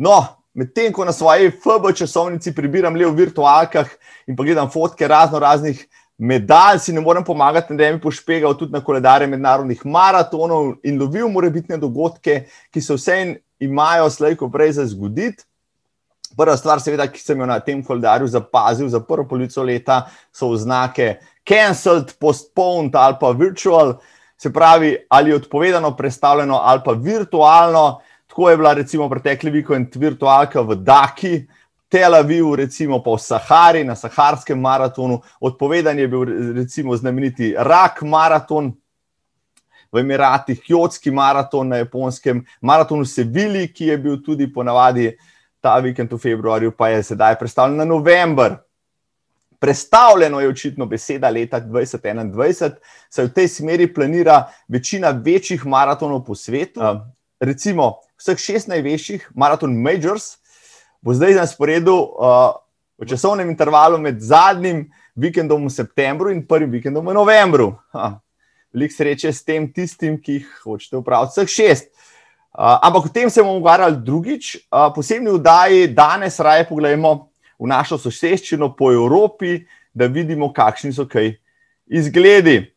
No, 0.00 0.16
medtem 0.56 0.88
ko 0.92 1.04
na 1.04 1.12
svoji 1.12 1.52
FB 1.52 1.92
časovnici 2.00 2.54
prebiram 2.56 2.96
le 2.96 3.04
v 3.04 3.14
virtualkah 3.20 3.92
in 4.26 4.36
pogledam 4.36 4.72
fotke 4.72 5.08
razno 5.08 5.40
raznih 5.44 5.84
medalj, 6.18 6.80
si 6.80 6.92
ne 6.92 7.00
morem 7.00 7.24
pomagati, 7.24 7.76
da 7.76 7.90
bi 7.92 8.00
pošpegal 8.00 8.56
tudi 8.56 8.72
na 8.72 8.80
koledarje 8.80 9.28
mednarodnih 9.28 9.84
maratonov 9.84 10.78
in 10.84 10.96
lovil 11.00 11.28
morebitne 11.28 11.76
dogodke, 11.76 12.46
ki 12.72 12.80
se 12.80 12.96
vse 12.96 13.18
imajo 13.60 14.08
slejko 14.10 14.48
prej 14.52 14.78
za 14.80 14.86
zgoditi. 14.88 15.44
Prva 16.36 16.56
stvar, 16.56 16.80
seveda, 16.84 17.06
ki 17.08 17.20
sem 17.20 17.40
jo 17.40 17.46
na 17.48 17.60
tem 17.64 17.82
koledarju 17.84 18.28
zapazil 18.28 18.88
za 18.92 19.00
prvo 19.00 19.24
polovico 19.28 19.62
leta, 19.64 20.06
so 20.32 20.50
oznake 20.52 21.18
cancelled, 21.46 22.12
postponed 22.20 22.96
ali 22.96 23.16
pa 23.20 23.30
virtual, 23.30 23.94
se 24.36 24.52
pravi, 24.52 24.96
ali 25.08 25.32
odpovedano, 25.32 25.96
predstavljeno 25.96 26.60
ali 26.62 26.80
pa 26.84 26.92
virtualno. 26.92 28.00
Tako 28.36 28.50
je 28.50 28.56
bila 28.56 28.72
recimo 28.72 29.08
pretekli 29.08 29.50
vikend 29.50 29.94
virtualka 29.96 30.60
v 30.60 30.74
Daki, 30.74 31.46
Tel 31.88 32.14
Aviv, 32.14 32.50
recimo 32.54 32.98
pa 33.02 33.14
v 33.14 33.18
Sahari, 33.18 33.84
na 33.84 33.94
Saharskem 33.96 34.60
maratonu, 34.60 35.22
odpovedan 35.40 35.98
je 35.98 36.08
bil 36.08 36.24
recimo 36.52 36.96
znameniti 36.96 37.54
Rak 37.56 38.02
maraton 38.02 38.74
v 39.92 39.98
Emiratih, 39.98 40.60
Kjotski 40.60 41.10
maraton 41.10 41.68
na 41.68 41.80
Japonskem, 41.80 42.44
maraton 42.60 43.00
v 43.00 43.08
Sevilji, 43.08 43.72
ki 43.72 43.88
je 43.88 43.98
bil 43.98 44.20
tudi 44.20 44.52
ponavadi 44.52 45.16
ta 45.60 45.78
vikend 45.80 46.12
v 46.12 46.20
februarju, 46.20 46.76
pa 46.76 46.92
je 46.92 47.02
sedaj 47.02 47.38
predstavljen 47.40 47.80
na 47.80 47.88
november. 47.88 48.58
Predstavljeno 49.58 50.40
je 50.40 50.48
očitno 50.48 50.86
beseda 50.86 51.32
leta 51.32 51.60
2021, 51.60 52.76
saj 53.08 53.32
v 53.32 53.32
tej 53.32 53.48
smeri 53.48 53.88
planira 53.88 54.42
večina 54.68 55.16
večjih 55.24 55.64
maratonov 55.64 56.26
po 56.26 56.34
svetu. 56.34 56.84
Recimo, 57.40 57.94
vseh 58.20 58.40
šest 58.40 58.70
največjih 58.72 59.30
maraton 59.34 59.74
majors, 59.82 60.36
bo 61.04 61.14
zdaj 61.14 61.36
na 61.36 61.46
sporedu 61.46 61.94
uh, 61.94 62.56
v 62.98 63.08
časovnem 63.08 63.50
intervalu 63.52 63.98
med 64.00 64.20
zadnjim 64.20 64.86
vikendom 65.16 65.68
v 65.68 65.72
septembru 65.72 66.32
in 66.32 66.44
prvim 66.46 66.72
vikendom 66.72 67.06
v 67.06 67.16
novembru. 67.16 67.74
Veliko 68.76 68.96
sreče 68.96 69.32
s 69.32 69.44
tem, 69.44 69.68
tistim, 69.72 70.18
ki 70.20 70.40
jih 70.40 70.48
hočete 70.64 70.98
upraviti, 70.98 71.36
vseh 71.36 71.52
šest. 71.52 71.92
Uh, 72.56 72.76
ampak 72.80 73.08
o 73.08 73.12
tem 73.12 73.30
se 73.30 73.44
bomo 73.44 73.60
pogovarjali 73.60 74.00
drugič. 74.04 74.56
Uh, 74.72 74.88
posebni 74.94 75.36
vdaji 75.36 75.88
danes 75.92 76.40
raje 76.40 76.64
pogledamo 76.68 77.28
v 77.60 77.68
našo 77.68 78.00
soseščino 78.00 78.72
po 78.76 78.90
Evropi, 78.92 79.60
da 79.96 80.08
vidimo, 80.08 80.52
kakšni 80.52 80.92
so 80.92 81.06
kaj 81.08 81.36
izgledi. 81.86 82.72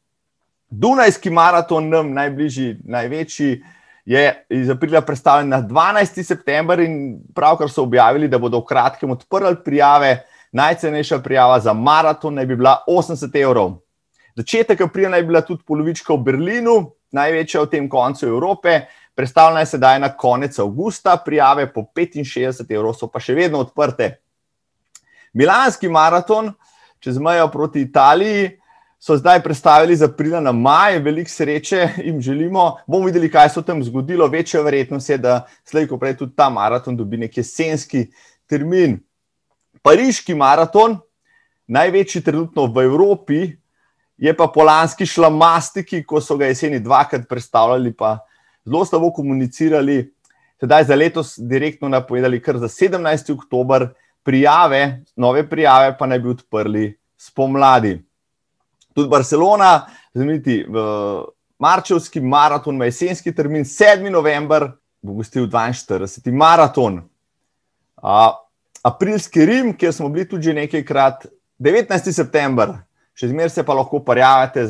Dunajski 0.69 1.31
maraton, 1.31 1.88
nam 1.89 2.12
najbližji, 2.15 2.77
največji, 2.88 3.51
uh, 3.55 3.79
je 4.10 4.46
iz 4.50 4.70
aprila 4.70 5.01
predstavljen 5.01 5.50
na 5.50 5.62
12. 5.62 6.24
september 6.24 6.80
in 6.80 7.20
pravkar 7.36 7.70
so 7.70 7.84
objavili, 7.84 8.28
da 8.28 8.39
bodo 8.39 8.58
v 8.58 8.66
kratkem 8.66 9.12
odprli 9.12 9.56
prijave. 9.66 10.24
Najcenejša 10.51 11.20
prijava 11.22 11.60
za 11.60 11.74
maraton 11.74 12.34
naj 12.34 12.46
bi 12.46 12.56
bila 12.56 12.80
80 12.88 13.36
evrov. 13.42 13.75
Začetek 14.36 14.82
aprila 14.82 15.12
naj 15.13 15.22
bi 15.22 15.28
bila 15.28 15.42
tudi 15.46 15.62
polovička 15.63 16.13
v 16.13 16.24
Berlinu, 16.25 16.74
največja 17.12 17.62
v 17.62 17.70
tem 17.70 17.89
koncu 17.89 18.25
Evrope. 18.25 18.80
Predstavljena 19.16 19.60
je 19.60 19.66
sedaj 19.75 20.00
na 20.00 20.10
konec 20.18 20.58
avgusta, 20.60 21.18
prijave 21.25 21.68
po 21.74 21.86
65 21.96 22.66
evrov 22.74 22.98
so 22.98 23.12
pa 23.13 23.22
še 23.22 23.38
vedno 23.38 23.62
odprte. 23.62 24.16
Milanski 25.34 25.89
maraton 25.89 26.50
čez 27.00 27.22
mejo 27.22 27.48
proti 27.54 27.82
Italiji 27.82 28.59
so 29.00 29.18
zdaj 29.18 29.44
predstavili 29.44 29.96
za 29.96 30.06
aprila 30.06 30.39
na 30.39 30.51
maj, 30.51 31.00
veliko 31.00 31.29
sreče 31.29 31.89
jim 32.03 32.22
želimo. 32.22 32.77
Bomo 32.88 33.06
videli, 33.06 33.32
kaj 33.32 33.50
se 33.50 33.62
tam 33.62 33.84
zgodilo. 33.84 34.27
Večja 34.27 34.62
verjetnost 34.62 35.10
je, 35.10 35.18
da 35.18 35.46
slej, 35.63 35.88
ko 35.88 35.98
prej 35.98 36.18
tudi 36.18 36.36
ta 36.36 36.50
maraton 36.50 36.98
dobi 36.98 37.18
nek 37.18 37.38
jesenski 37.38 38.10
termin. 38.48 39.00
Pariški 39.82 40.36
maraton, 40.36 40.98
največji 41.68 42.24
trenutno 42.24 42.65
v 42.65 42.84
Evropi, 42.84 43.39
je 44.18 44.34
pa 44.36 44.50
polanski 44.51 45.06
šlamastiki, 45.06 46.03
ko 46.03 46.20
so 46.22 46.36
ga 46.38 46.50
jeseni 46.51 46.79
dvakrat 46.79 47.24
predstavljali, 47.29 47.94
pa 47.96 48.18
zelo 48.65 48.84
slabo 48.86 49.13
komunicirali. 49.15 50.12
Sedaj 50.60 50.84
za 50.84 50.96
letos 50.96 51.38
direktno 51.39 51.88
napovedali 51.88 52.41
kar 52.44 52.58
za 52.60 52.68
17. 52.68 53.32
oktober, 53.34 53.88
prijave, 54.24 55.06
nove 55.15 55.50
prijave 55.50 55.96
pa 55.98 56.06
naj 56.06 56.20
bi 56.20 56.29
odprli 56.29 57.00
spomladi 57.18 58.09
tudi 59.00 59.10
Barcelona, 59.12 59.88
zanimivi 60.13 60.63
v 60.68 60.84
Marčevski 61.60 62.22
maraton, 62.22 62.75
ima 62.75 62.88
jesenski 62.88 63.34
termin, 63.36 63.65
7. 63.68 64.10
november, 64.12 64.70
bo 65.01 65.18
gostil 65.20 65.48
42. 65.48 66.32
maraton. 66.32 67.01
A, 68.03 68.32
aprilski 68.84 69.46
Rim, 69.46 69.74
kjer 69.77 69.94
smo 69.94 70.10
bili 70.10 70.27
tudi 70.27 70.53
nekajkrat, 70.56 71.27
19. 71.60 72.12
september, 72.15 72.77
še 73.12 73.27
zmeraj 73.34 73.51
se 73.58 73.65
pa 73.68 73.75
lahko 73.75 74.00
prijavite, 74.08 74.63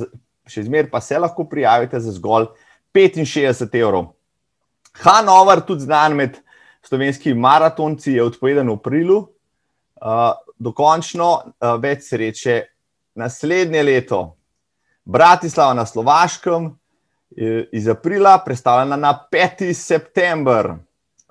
še 0.49 0.65
zmeraj 0.65 0.89
pa 0.89 1.01
se 1.05 1.19
lahko 1.21 1.45
prijavite 1.49 1.99
za 2.01 2.13
zgolj 2.15 2.49
65 2.97 3.77
evrov. 3.77 4.15
Hanover, 5.03 5.61
tudi 5.61 5.85
znan 5.85 6.17
med 6.17 6.39
slovenskimi 6.85 7.37
maratonci, 7.37 8.15
je 8.17 8.25
odpovedan 8.25 8.71
v 8.73 8.79
aprilu. 8.79 9.19
Uh, 9.99 10.31
dokončno 10.57 11.29
uh, 11.29 11.75
več 11.81 12.07
sreče 12.09 12.57
naslednje 13.15 13.83
leto, 13.83 14.35
Bratislava 15.05 15.73
na 15.73 15.85
Slovaškem, 15.85 16.69
iz 17.71 17.87
aprila, 17.87 18.37
predstavljena 18.45 18.95
na 18.95 19.13
5. 19.31 19.73
september, 19.73 20.73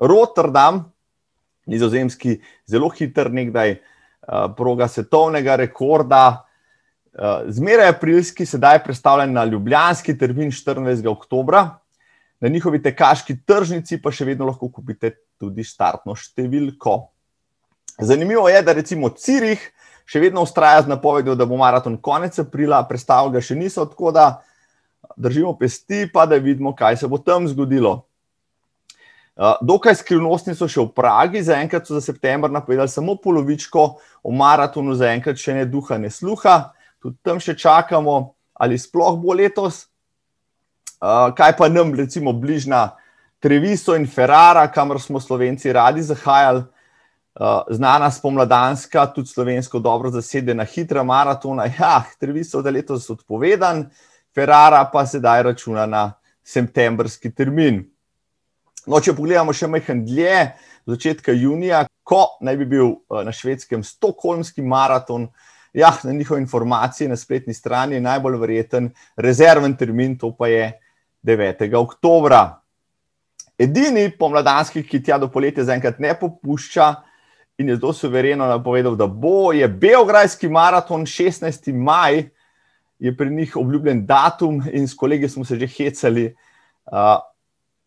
Rotterdam, 0.01 0.93
nizozemski, 1.67 2.41
zelo 2.67 2.89
hiter, 2.89 3.31
nekdaj 3.33 3.77
proga 4.57 4.89
svetovnega 4.89 5.57
rekorda. 5.57 6.45
Zmeraj 7.49 7.89
aprilski, 7.89 8.47
sedaj 8.47 8.83
predstavljen 8.85 9.33
na 9.33 9.45
Ljubljanski 9.45 10.19
termin 10.19 10.51
24. 10.51 11.09
oktober. 11.09 11.55
Na 12.41 12.49
njihovi 12.49 12.83
tekaški 12.83 13.41
tržnici 13.47 13.99
pa 14.03 14.13
še 14.15 14.25
vedno 14.25 14.47
lahko 14.47 14.69
kupite 14.71 15.11
tudi 15.39 15.65
startno 15.67 16.15
številko. 16.15 16.99
Zanimivo 17.99 18.47
je, 18.49 18.63
da 18.63 18.73
recimo 18.73 19.11
Cirih 19.11 19.59
še 20.09 20.23
vedno 20.23 20.43
ustraja 20.43 20.87
z 20.87 20.93
napovedjo, 20.93 21.37
da 21.37 21.45
bo 21.45 21.59
maraton 21.61 21.99
konec 22.01 22.39
aprila, 22.41 22.81
predstavlja 22.89 23.37
ga 23.37 23.45
še 23.45 23.57
niso, 23.59 23.85
tako 23.89 24.13
da 24.17 24.29
držimo 25.17 25.53
pesti, 25.59 26.07
pa 26.13 26.25
da 26.27 26.41
vidimo, 26.41 26.73
kaj 26.77 27.03
se 27.03 27.09
bo 27.09 27.21
tam 27.21 27.49
zgodilo. 27.49 28.09
Dokaj 29.39 30.01
skrivnostni 30.01 30.57
so 30.59 30.67
še 30.67 30.81
v 30.83 30.91
Pragi, 30.97 31.45
zaenkrat 31.47 31.87
so 31.87 31.95
za 31.95 32.03
september 32.03 32.51
napovedali 32.51 32.91
samo 32.91 33.15
polovičko, 33.23 33.85
o 34.25 34.33
maratonu 34.35 34.97
zaenkrat 34.99 35.39
še 35.39 35.55
ne 35.61 35.67
duha, 35.69 36.01
ne 36.01 36.11
sluha, 36.11 36.73
tudi 36.99 37.21
tam 37.23 37.39
še 37.39 37.55
čakamo, 37.55 38.17
ali 38.59 38.81
sploh 38.81 39.15
bo 39.21 39.37
letos. 39.39 39.87
Kaj 40.99 41.55
pa 41.55 41.69
nam, 41.71 41.95
recimo, 41.95 42.33
bližna 42.35 42.97
Treviso 43.39 43.95
in 43.95 44.09
Ferrara, 44.11 44.67
kamor 44.67 44.99
smo 44.99 45.23
Slovenci 45.23 45.71
radi 45.71 46.03
zahajali. 46.03 46.67
Eh, 47.41 47.61
znana 47.71 48.11
spomladanska, 48.11 49.07
tudi 49.07 49.29
slovensko 49.29 49.79
dobro 49.79 50.11
zasedena 50.11 50.65
hitra 50.65 51.03
maratona. 51.03 51.65
Ja, 51.79 52.05
Treviso 52.21 52.59
je 52.65 52.71
letos 52.71 53.11
odpovedan, 53.11 53.85
Ferrara 54.35 54.91
pa 54.93 55.07
sedaj 55.07 55.43
računa 55.43 55.87
na 55.87 56.13
septembrski 56.43 57.31
termin. 57.31 57.85
No, 58.87 58.99
če 59.01 59.15
pogledamo 59.15 59.55
še 59.55 59.69
majhen 59.71 60.03
dlje, 60.07 60.49
začetka 60.87 61.33
junija, 61.33 61.85
ko 62.03 62.25
naj 62.43 62.59
bi 62.59 62.67
bil 62.67 62.91
eh, 62.91 63.23
na 63.25 63.33
švedskem 63.33 63.85
Stokholmski 63.87 64.63
maraton, 64.63 65.29
Ja, 65.77 65.91
na 66.03 66.13
njihovi 66.17 66.41
informaciji 66.41 67.09
na 67.09 67.17
spletni 67.17 67.55
strani 67.55 67.95
je 67.95 68.01
najbolj 68.01 68.39
verjeten 68.41 68.89
rezerven 69.21 69.77
termin, 69.77 70.15
to 70.19 70.33
pa 70.35 70.49
je 70.49 70.73
9. 71.23 71.75
oktober. 71.77 72.33
Edini 73.59 74.09
pomladanski, 74.19 74.83
ki 74.83 75.03
tja 75.05 75.19
do 75.21 75.29
poletja 75.29 75.67
zaenkrat 75.69 76.01
ne 76.01 76.15
popušča 76.19 76.87
in 77.59 77.69
je 77.69 77.77
zelo 77.77 77.93
suvereno 77.93 78.47
napovedal, 78.47 78.97
da 78.97 79.07
bo, 79.07 79.53
je 79.53 79.69
Beograjski 79.69 80.49
maraton 80.49 81.07
16. 81.07 81.73
maj, 81.75 82.29
je 82.99 83.17
pri 83.17 83.31
njih 83.31 83.57
obljubljen 83.57 84.07
datum 84.07 84.63
in 84.73 84.89
s 84.89 84.95
kolegi 84.95 85.29
smo 85.29 85.45
se 85.45 85.57
že 85.57 85.67
hecali, 85.67 86.37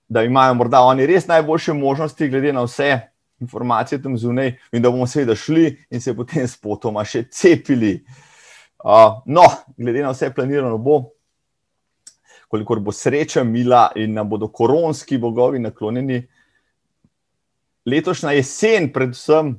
da 0.08 0.24
imajo 0.24 0.54
morda 0.54 0.82
oni 0.82 1.06
res 1.06 1.28
najboljše 1.28 1.74
možnosti, 1.74 2.30
glede 2.30 2.54
na 2.54 2.64
vse 2.64 3.00
informacije 3.40 4.02
tam 4.02 4.18
zunaj, 4.18 4.58
in 4.72 4.82
da 4.82 4.92
bomo 4.92 5.08
seveda 5.08 5.36
šli 5.36 5.78
in 5.90 6.02
se 6.02 6.16
potem 6.16 6.48
s 6.48 6.58
potoma 6.58 7.06
še 7.06 7.24
cepili. 7.32 8.04
No, 9.26 9.48
glede 9.78 10.04
na 10.04 10.12
vse 10.12 10.34
planirano 10.36 10.78
bo 10.78 11.10
kolikor 12.52 12.80
bo 12.80 12.92
sreča, 12.92 13.44
mila 13.44 13.92
in 13.96 14.14
nam 14.14 14.30
bodo 14.30 14.48
koronski 14.48 15.18
bogovi 15.18 15.60
naklonjeni. 15.60 16.28
Letošnja 17.86 18.32
jesen, 18.32 18.92
predvsem 18.94 19.56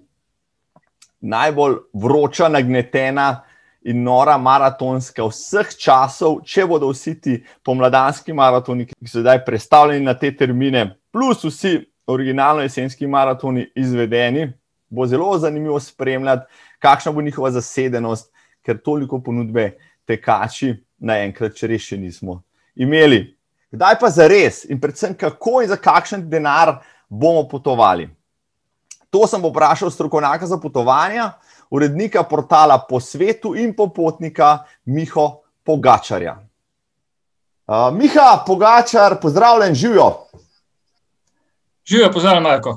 najbolj 1.20 1.76
vroča, 1.92 2.48
nagnetena 2.48 3.42
in 3.82 4.02
nora 4.02 4.36
maratonska 4.38 5.24
vseh 5.26 5.72
časov, 5.78 6.42
če 6.46 6.66
bodo 6.70 6.92
vsi 6.92 7.16
ti 7.20 7.36
pomladanski 7.66 8.34
maratoni, 8.34 8.86
ki 8.86 9.10
so 9.10 9.22
zdaj 9.24 9.42
predstavljeni 9.46 10.06
na 10.06 10.14
te 10.18 10.30
termine, 10.36 10.84
plus 11.10 11.42
vsi 11.44 11.80
originalno 12.06 12.62
jesenski 12.62 13.06
maratoni 13.06 13.66
izvedeni, 13.74 14.52
bo 14.90 15.06
zelo 15.06 15.34
zanimivo 15.38 15.80
spremljati, 15.80 16.46
kakšna 16.78 17.12
bo 17.12 17.22
njihova 17.22 17.50
zasedenost, 17.50 18.30
ker 18.62 18.78
toliko 18.78 19.18
ponudbe 19.22 19.72
tekači 20.06 20.76
naenkrat, 20.98 21.56
če 21.58 21.70
res 21.70 21.90
še 21.90 21.98
nismo 21.98 22.42
imeli. 22.74 23.24
Kdaj 23.72 23.98
pa 23.98 24.10
za 24.12 24.28
res 24.28 24.62
in 24.68 24.80
predvsem 24.80 25.14
kako 25.18 25.62
in 25.62 25.70
za 25.72 25.78
kakšen 25.80 26.28
denar 26.30 26.76
bomo 27.12 27.48
potovali? 27.48 28.08
To 29.12 29.26
sem 29.28 29.44
vprašal 29.44 29.90
strokovnjaka 29.90 30.46
za 30.46 30.56
potovanja, 30.56 31.32
urednika 31.70 32.22
portala 32.22 32.78
Po 32.88 33.00
svetu 33.00 33.54
in 33.54 33.76
popotnika 33.76 34.64
Miho 34.84 35.42
Pogačarja. 35.64 36.38
Uh, 37.66 37.92
Miha 37.92 38.44
Pogačar, 38.46 39.20
pozdravljen, 39.20 39.74
živijo. 39.74 40.26
Živijo, 41.84 42.12
pozdravljen, 42.12 42.42
Marko. 42.42 42.70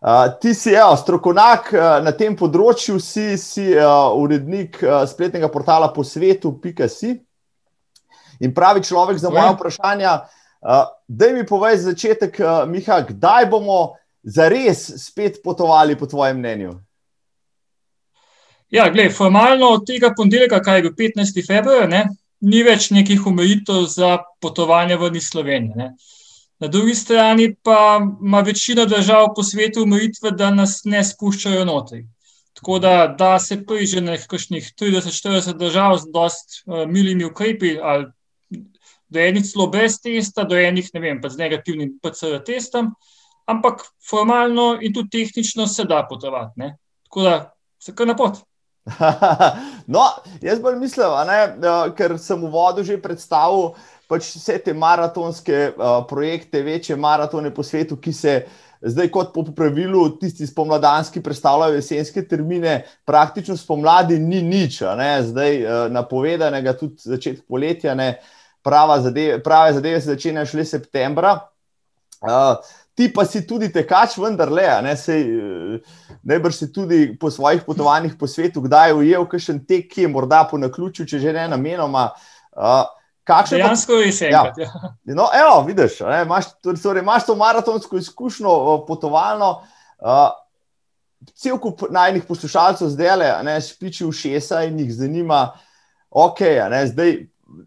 Uh, 0.00 0.10
ti 0.40 0.54
si 0.54 0.70
evo, 0.70 0.96
strokovnjak 0.96 1.72
uh, 1.72 1.80
na 2.04 2.12
tem 2.12 2.36
področju, 2.36 3.00
si, 3.00 3.38
si 3.40 3.70
uh, 3.72 4.12
urednik 4.20 4.82
uh, 4.84 5.02
spletnega 5.08 5.48
portala 5.48 5.88
po 5.92 6.04
svetu.si. 6.04 7.16
In 8.44 8.52
pravi 8.52 8.84
človek 8.84 9.18
za 9.18 9.32
moje 9.32 9.54
vprašanje, 9.56 10.10
uh, 10.12 10.43
da 11.08 11.32
mi 11.32 11.46
povej 11.46 11.76
za 11.76 11.90
začetek, 11.90 12.40
uh, 12.40 12.64
Miha, 12.68 13.00
kdaj 13.08 13.46
bomo 13.50 13.94
zares 14.22 14.90
spet 15.06 15.42
potovali, 15.44 15.98
po 15.98 16.06
tvojem 16.06 16.38
mnenju? 16.38 16.72
Ja, 18.70 18.88
gled, 18.90 19.12
formalno 19.12 19.68
od 19.76 19.84
tega 19.86 20.14
ponedeljka, 20.16 20.62
kaj 20.62 20.78
je 20.78 20.82
bil 20.82 20.94
15. 20.98 21.46
februar, 21.46 21.88
ne, 21.88 22.06
ni 22.40 22.62
več 22.64 22.90
nekih 22.90 23.26
omejitev 23.26 23.84
za 23.92 24.18
potovanje 24.40 24.96
v 24.96 25.20
Sloveniji. 25.20 25.76
Ne. 25.76 25.92
Na 26.60 26.68
drugi 26.68 26.94
strani 26.94 27.54
pa 27.62 28.00
ima 28.22 28.40
večina 28.40 28.84
držav 28.84 29.34
po 29.36 29.42
svetu 29.42 29.82
omejitve, 29.82 30.30
da 30.30 30.50
nas 30.50 30.80
ne 30.84 31.04
spuščajo 31.04 31.64
notri. 31.64 32.06
Tako 32.54 32.78
da, 32.78 33.14
da 33.18 33.38
se 33.38 33.60
priže 33.66 34.00
nekakšnih 34.00 34.72
30-40 34.80 35.58
držav 35.58 35.98
z 35.98 36.12
dost 36.14 36.62
uh, 36.64 36.86
milimi 36.86 37.24
ukrepi 37.24 37.78
ali 37.82 38.06
do 39.14 39.22
enih 39.22 39.46
celo 39.46 39.68
brez 39.70 40.00
testa, 40.02 40.44
do 40.44 40.58
enih, 40.58 40.90
ne 40.94 41.00
vem, 41.00 41.20
pa 41.22 41.30
z 41.30 41.38
negativnim 41.38 41.94
PCR 42.02 42.42
testom, 42.46 42.90
ampak 43.46 43.84
formalno 44.02 44.74
in 44.80 44.94
tudi 44.94 45.20
tehnično 45.20 45.66
se 45.70 45.86
da 45.88 46.02
potovati. 46.08 46.60
Ne? 46.60 46.74
Tako 47.06 47.22
da 47.22 47.36
se 47.78 47.94
kar 47.94 48.10
na 48.10 48.16
pot. 48.16 48.42
no, 49.94 50.02
jaz 50.44 50.60
bolj 50.60 50.76
mislim, 50.76 51.14
ne, 51.28 51.38
ker 51.96 52.18
sem 52.20 52.40
v 52.40 52.50
vodu 52.52 52.84
že 52.84 52.98
predstavil 53.00 53.72
pač 54.10 54.28
vse 54.36 54.58
te 54.60 54.74
maratonske 54.76 55.70
uh, 55.72 56.02
projekte, 56.08 56.60
večje 56.62 56.96
maratone 56.96 57.54
po 57.54 57.64
svetu, 57.64 57.96
ki 57.96 58.12
se. 58.12 58.36
Zdaj, 58.84 59.08
kot 59.08 59.30
po 59.32 59.40
pravilu, 59.56 60.02
tisti 60.20 60.44
spomladanski 60.44 61.22
predstavljajo 61.24 61.78
jesenske 61.78 62.20
termine, 62.28 62.82
praktično 63.08 63.56
spomladi 63.56 64.18
ni 64.20 64.42
nič, 64.44 64.82
zdaj 65.24 65.56
napovedanega 65.88 66.74
tudi 66.76 67.00
začetek 67.00 67.46
poletja. 67.48 67.94
Ne 67.96 68.10
zadeve, 69.02 69.42
prave 69.42 69.72
zadeve 69.72 70.00
se 70.00 70.06
začenjajo 70.06 70.46
šele 70.46 70.64
septembra. 70.64 71.38
Uh, 72.24 72.56
ti 72.94 73.12
pa 73.12 73.24
si 73.24 73.46
tudi 73.46 73.68
tekač, 73.72 74.16
vendar 74.18 74.50
le, 74.52 74.66
ne, 74.82 74.96
sej, 74.96 75.24
najbrž 76.22 76.54
si 76.54 76.72
tudi 76.72 77.18
po 77.18 77.30
svojih 77.30 77.64
potovanjih 77.66 78.14
po 78.18 78.26
svetu, 78.26 78.62
kdaj 78.64 78.90
je 78.90 78.94
ujel 78.94 79.26
kakšen 79.26 79.64
tek, 79.66 79.88
ki 79.90 80.06
je 80.06 80.08
morda 80.08 80.44
po 80.50 80.58
naključju, 80.58 81.06
če 81.06 81.18
že 81.18 81.32
ne 81.32 81.48
namenoma. 81.48 82.12
Uh, 82.54 82.86
Dejansko 83.24 83.92
je 83.92 84.08
vse. 84.12 84.28
Ja. 84.30 84.44
ja. 84.56 84.70
No, 85.04 85.30
evo, 85.32 85.62
vidiš, 85.66 86.00
ne, 86.04 86.22
imaš, 86.22 86.52
torej, 86.62 87.00
imaš 87.00 87.26
to 87.26 87.36
maratonsko 87.36 87.98
izkušnjo 87.98 88.84
potovalno. 88.86 89.62
Uh, 89.98 90.28
cel 91.32 91.58
kup 91.58 91.86
najnih 91.90 92.26
poslušalcev 92.28 92.90
zdaj 92.92 93.16
le, 93.16 93.60
špiči 93.64 94.04
v 94.04 94.12
šesa 94.12 94.64
in 94.68 94.78
jih 94.82 94.92
zanima, 94.92 95.54
ok, 96.10 96.40
ne, 96.70 96.82
zdaj 96.90 97.14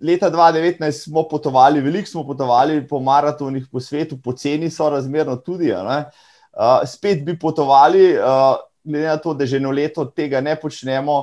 leta 0.02 0.32
2019 0.32 0.92
smo 0.92 1.28
potovali, 1.28 1.82
veliko 1.82 2.10
smo 2.10 2.24
potovali 2.28 2.88
po 2.88 3.00
maratonih 3.00 3.68
po 3.72 3.80
svetu, 3.80 4.18
poceni 4.22 4.70
so 4.70 4.90
razmerno 4.90 5.36
tudi. 5.36 5.72
Uh, 5.72 6.86
spet 6.86 7.26
bi 7.26 7.40
potovali, 7.40 8.18
uh, 8.18 8.56
glede 8.84 9.08
na 9.08 9.18
to, 9.18 9.34
da 9.34 9.46
že 9.46 9.58
eno 9.58 9.72
leto 9.72 10.06
tega 10.06 10.42
ne 10.42 10.56
počnemo. 10.56 11.20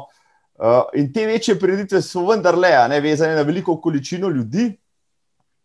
Uh, 0.54 0.82
in 0.94 1.12
te 1.12 1.26
večje 1.26 1.58
preditve 1.58 2.02
so 2.02 2.26
vendarle 2.26 2.70
ne, 2.88 3.00
vezane 3.00 3.34
na 3.34 3.42
veliko 3.42 3.80
količino 3.80 4.28
ljudi. 4.28 4.70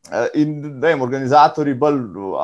Uh, 0.09 0.25
in 0.33 0.79
vem, 0.81 1.01
organizatori 1.01 1.73
bolj 1.73 1.99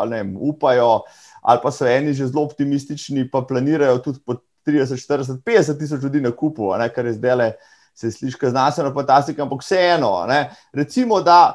ne, 0.10 0.24
upajo, 0.39 1.02
ali 1.41 1.60
pa 1.63 1.72
so 1.72 1.88
eni 1.88 2.13
že 2.13 2.28
zelo 2.28 2.44
optimistični, 2.46 3.30
pa 3.32 3.41
planirajo 3.41 3.98
tudi 3.98 4.20
po 4.26 4.36
30, 4.68 4.98
40, 4.98 5.41
50 5.46 5.80
tisoč 5.80 6.04
ljudi 6.04 6.22
na 6.22 6.32
kupu, 6.32 6.74
ne, 6.78 6.89
kar 6.89 7.06
je 7.06 7.13
zdaj 7.13 7.36
le 7.36 7.50
se 7.95 8.12
sliši 8.12 8.49
znanstveno 8.49 8.93
fantastika, 8.93 9.43
ampak 9.43 9.62
vseeno. 9.62 10.25
Ne? 10.27 10.49
Recimo, 10.73 11.21
da 11.21 11.53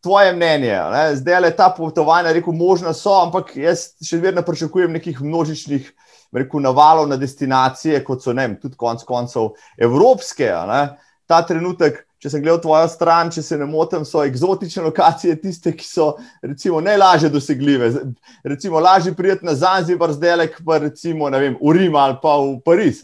tvoje 0.00 0.32
mnenje, 0.32 0.80
ne? 0.92 1.16
zdaj 1.16 1.40
le 1.40 1.50
ta 1.56 1.70
potovanja, 1.76 2.32
rekel, 2.32 2.52
možno 2.52 2.92
so, 2.94 3.16
ampak 3.22 3.56
jaz 3.56 3.90
še 4.04 4.20
vedno 4.22 4.44
pričakujem 4.46 4.92
nekih 4.92 5.22
množičnih. 5.22 5.94
Rekel, 6.28 6.60
navalov 6.60 7.06
na 7.08 7.16
destinacije, 7.16 8.02
kot 8.04 8.20
so 8.20 8.34
ne, 8.36 8.50
tudi 8.60 8.76
konec 8.76 9.00
koncev 9.08 9.54
evropske. 9.80 10.50
Ne? 10.68 10.80
Ta 11.24 11.38
trenutek, 11.40 12.02
če 12.20 12.32
sem 12.34 12.42
gledal 12.44 12.60
tvojo 12.60 12.90
stran, 12.92 13.30
če 13.32 13.40
se 13.46 13.56
ne 13.56 13.64
motim, 13.64 14.04
so 14.04 14.20
eksotične 14.28 14.84
lokacije 14.90 15.38
tiste, 15.40 15.72
ki 15.72 15.86
so 15.88 16.10
recimo, 16.44 16.82
najlažje 16.84 17.32
dosegljive. 17.32 17.88
Recimo, 18.44 18.76
lažje 18.84 19.14
prijeti 19.16 19.48
na 19.48 19.56
Zanzibar, 19.56 20.12
zdaj 20.12 20.36
le 20.36 20.48
pa 20.66 20.78
recimo 20.84 21.32
vem, 21.32 21.56
v 21.56 21.74
Rim 21.78 21.96
ali 21.96 22.20
pa 22.20 22.36
v 22.36 22.58
Pariz. 22.60 23.00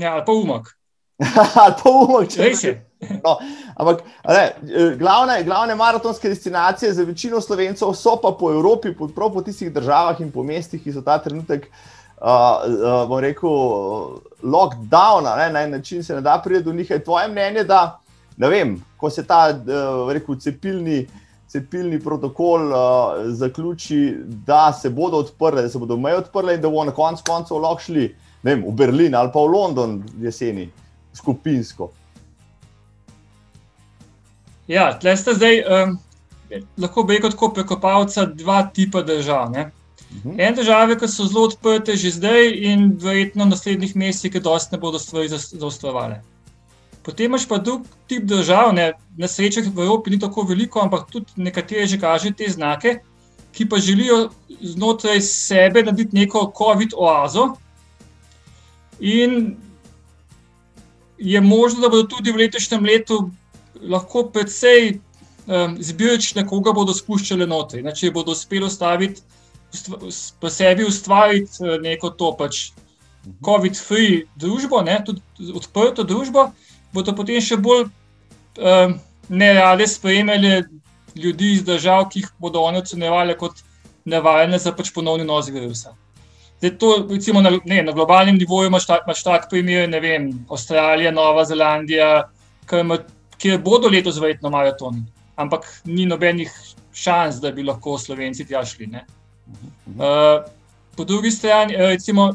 Ja, 0.00 0.14
ali 0.14 0.24
pa 0.24 0.32
Umak. 0.32 0.77
ali 1.62 1.74
pa 1.82 1.90
umak, 1.90 2.28
če 2.30 2.42
rečeš. 2.42 2.76
No, 3.22 3.36
ampak 3.78 4.02
ne, 4.26 4.44
glavne, 4.98 5.42
glavne 5.46 5.74
maratonske 5.78 6.28
destinacije 6.28 6.92
za 6.92 7.04
večino 7.06 7.40
slovencev 7.40 7.92
so 7.94 8.16
pa 8.22 8.32
po 8.38 8.50
Evropi, 8.52 8.94
po, 8.94 9.08
prav 9.08 9.30
po 9.34 9.42
tistih 9.42 9.70
državah 9.72 10.20
in 10.20 10.32
po 10.34 10.42
mestih, 10.42 10.82
ki 10.82 10.92
so 10.94 11.02
ta 11.06 11.18
trenutek, 11.22 11.68
uh, 11.68 12.26
uh, 12.26 13.04
bom 13.10 13.22
rekel, 13.22 14.18
lockdown, 14.42 15.26
na 15.26 15.62
en 15.62 15.70
način 15.70 16.02
se 16.04 16.14
ne 16.14 16.20
da 16.20 16.40
priti 16.44 16.64
do 16.64 16.72
njih. 16.72 16.90
Je 16.90 17.04
tvoje 17.04 17.28
mnenje, 17.28 17.64
da 17.64 18.00
ne 18.36 18.48
vem, 18.48 18.76
ko 18.96 19.10
se 19.10 19.26
ta 19.26 19.48
uh, 19.54 20.12
rekel, 20.12 20.38
cepilni. 20.38 21.06
Cepilni 21.48 21.96
protokol 22.04 22.66
uh, 22.68 22.76
zaključi, 23.32 24.16
da 24.46 24.72
se 24.72 24.90
bodo 24.90 25.16
odprli, 25.16 25.62
da 25.62 25.68
se 25.68 25.78
bodo 25.78 25.96
meje 25.96 26.18
odprle, 26.18 26.54
in 26.54 26.60
da 26.60 26.68
bomo 26.68 26.84
na 26.84 26.92
koncu 26.92 27.24
koncev 27.24 27.56
lahko 27.56 27.86
šli 27.86 28.10
vem, 28.42 28.66
v 28.66 28.74
Berlin 28.76 29.14
ali 29.14 29.30
pa 29.32 29.40
v 29.40 29.54
London 29.54 30.02
jeseni 30.20 30.68
skupinsko. 31.18 31.90
Ja, 34.68 34.92
tle 35.00 35.16
ste 35.16 35.34
zdaj, 35.34 35.62
um, 35.64 35.96
lahko 36.80 37.04
bi 37.08 37.16
rekel, 37.16 37.34
kot 37.36 37.54
prekopalca 37.56 38.26
dva 38.36 38.62
tipa 38.74 39.02
držav. 39.02 39.50
Ne? 39.52 39.70
Uhum. 40.08 40.40
En 40.40 40.54
države, 40.56 40.96
ki 41.00 41.08
so 41.08 41.26
zelo 41.28 41.46
odprte 41.48 41.96
že 41.96 42.10
zdaj, 42.16 42.52
in 42.72 42.90
verjetno 43.00 43.44
v 43.44 43.52
naslednjih 43.52 43.96
mesecih, 43.96 44.32
ki 44.32 44.44
dosti 44.44 44.76
ne 44.76 44.80
bodo 44.80 44.98
stvari 44.98 45.28
zaostrovali. 45.32 46.20
Potem 47.04 47.30
imaš 47.30 47.46
pa 47.48 47.58
drug 47.58 47.86
tip 48.08 48.24
držav, 48.28 48.72
ne? 48.76 48.92
na 49.16 49.28
srečo 49.28 49.62
v 49.64 49.84
Evropi 49.84 50.10
ni 50.10 50.18
tako 50.20 50.44
veliko, 50.48 50.80
ampak 50.80 51.08
tudi 51.10 51.32
nekatere 51.36 51.86
že 51.86 52.00
kažejo 52.00 52.34
te 52.36 52.48
znake, 52.48 52.98
ki 53.52 53.68
pa 53.68 53.78
želijo 53.80 54.28
znotraj 54.60 55.20
sebe 55.20 55.82
narediti 55.82 56.16
neko 56.16 56.52
COVID-oazo. 56.56 57.54
In 59.00 59.56
je 61.18 61.40
možno, 61.40 61.80
da 61.80 61.88
bodo 61.88 62.06
tudi 62.08 62.32
v 62.32 62.44
letošnjem 62.44 62.84
letu 62.84 63.30
lahko 63.82 64.24
precej 64.32 64.98
um, 65.46 65.76
zbirčne, 65.80 66.46
koga 66.46 66.72
bodo 66.72 66.94
spuščali 66.94 67.46
noter. 67.46 67.82
Če 67.94 68.12
bodo 68.14 68.34
uspeli 68.36 68.66
ustaviti, 68.66 69.22
pa 70.40 70.50
sebi 70.50 70.86
ustvariti 70.86 71.62
uh, 71.64 71.76
neko 71.82 72.10
to 72.10 72.32
pač 72.38 72.70
COVID-free 73.44 74.24
družbo, 74.40 74.80
ne, 74.86 74.98
tudi 75.04 75.52
odprto 75.52 76.06
družbo, 76.06 76.48
bodo 76.94 77.14
potem 77.14 77.42
še 77.44 77.58
bolj 77.60 77.88
um, 77.88 78.98
nerade 79.28 79.86
sprejemali 79.86 80.62
ljudi 81.18 81.52
iz 81.58 81.64
držav, 81.66 82.08
ki 82.12 82.22
jih 82.22 82.30
bodo 82.40 82.62
oni 82.62 82.80
ocenjevali 82.80 83.36
kot 83.38 83.64
nevarne 84.08 84.58
za 84.58 84.72
pač 84.72 84.92
ponovni 84.94 85.26
nos 85.28 85.50
virusa. 85.52 85.92
Zdaj, 86.58 86.78
to, 86.78 87.06
recimo, 87.10 87.40
na, 87.40 87.52
ne, 87.64 87.82
na 87.82 87.92
globalnem 87.92 88.38
nivoju 88.38 88.66
imaš 88.66 88.86
tak, 88.86 89.06
imaš 89.06 89.22
tak 89.22 89.46
primer, 89.50 89.88
ne 89.88 90.00
vem, 90.00 90.30
Avstralija, 90.50 91.12
Nova 91.14 91.44
Zelandija, 91.46 92.30
kjer 93.38 93.60
bodo 93.62 93.88
letos 93.88 94.18
verjetno 94.18 94.50
maratoni, 94.50 95.04
ampak 95.38 95.68
ni 95.84 96.06
nobenih 96.06 96.50
šans, 96.92 97.38
da 97.38 97.52
bi 97.54 97.62
lahko 97.62 97.94
Slovenci 97.98 98.46
tja 98.46 98.64
šli. 98.66 98.90
Uh, 98.90 100.42
po 100.96 101.04
drugi 101.04 101.30
strani, 101.30 101.74
eh, 101.74 101.92
recimo, 101.94 102.32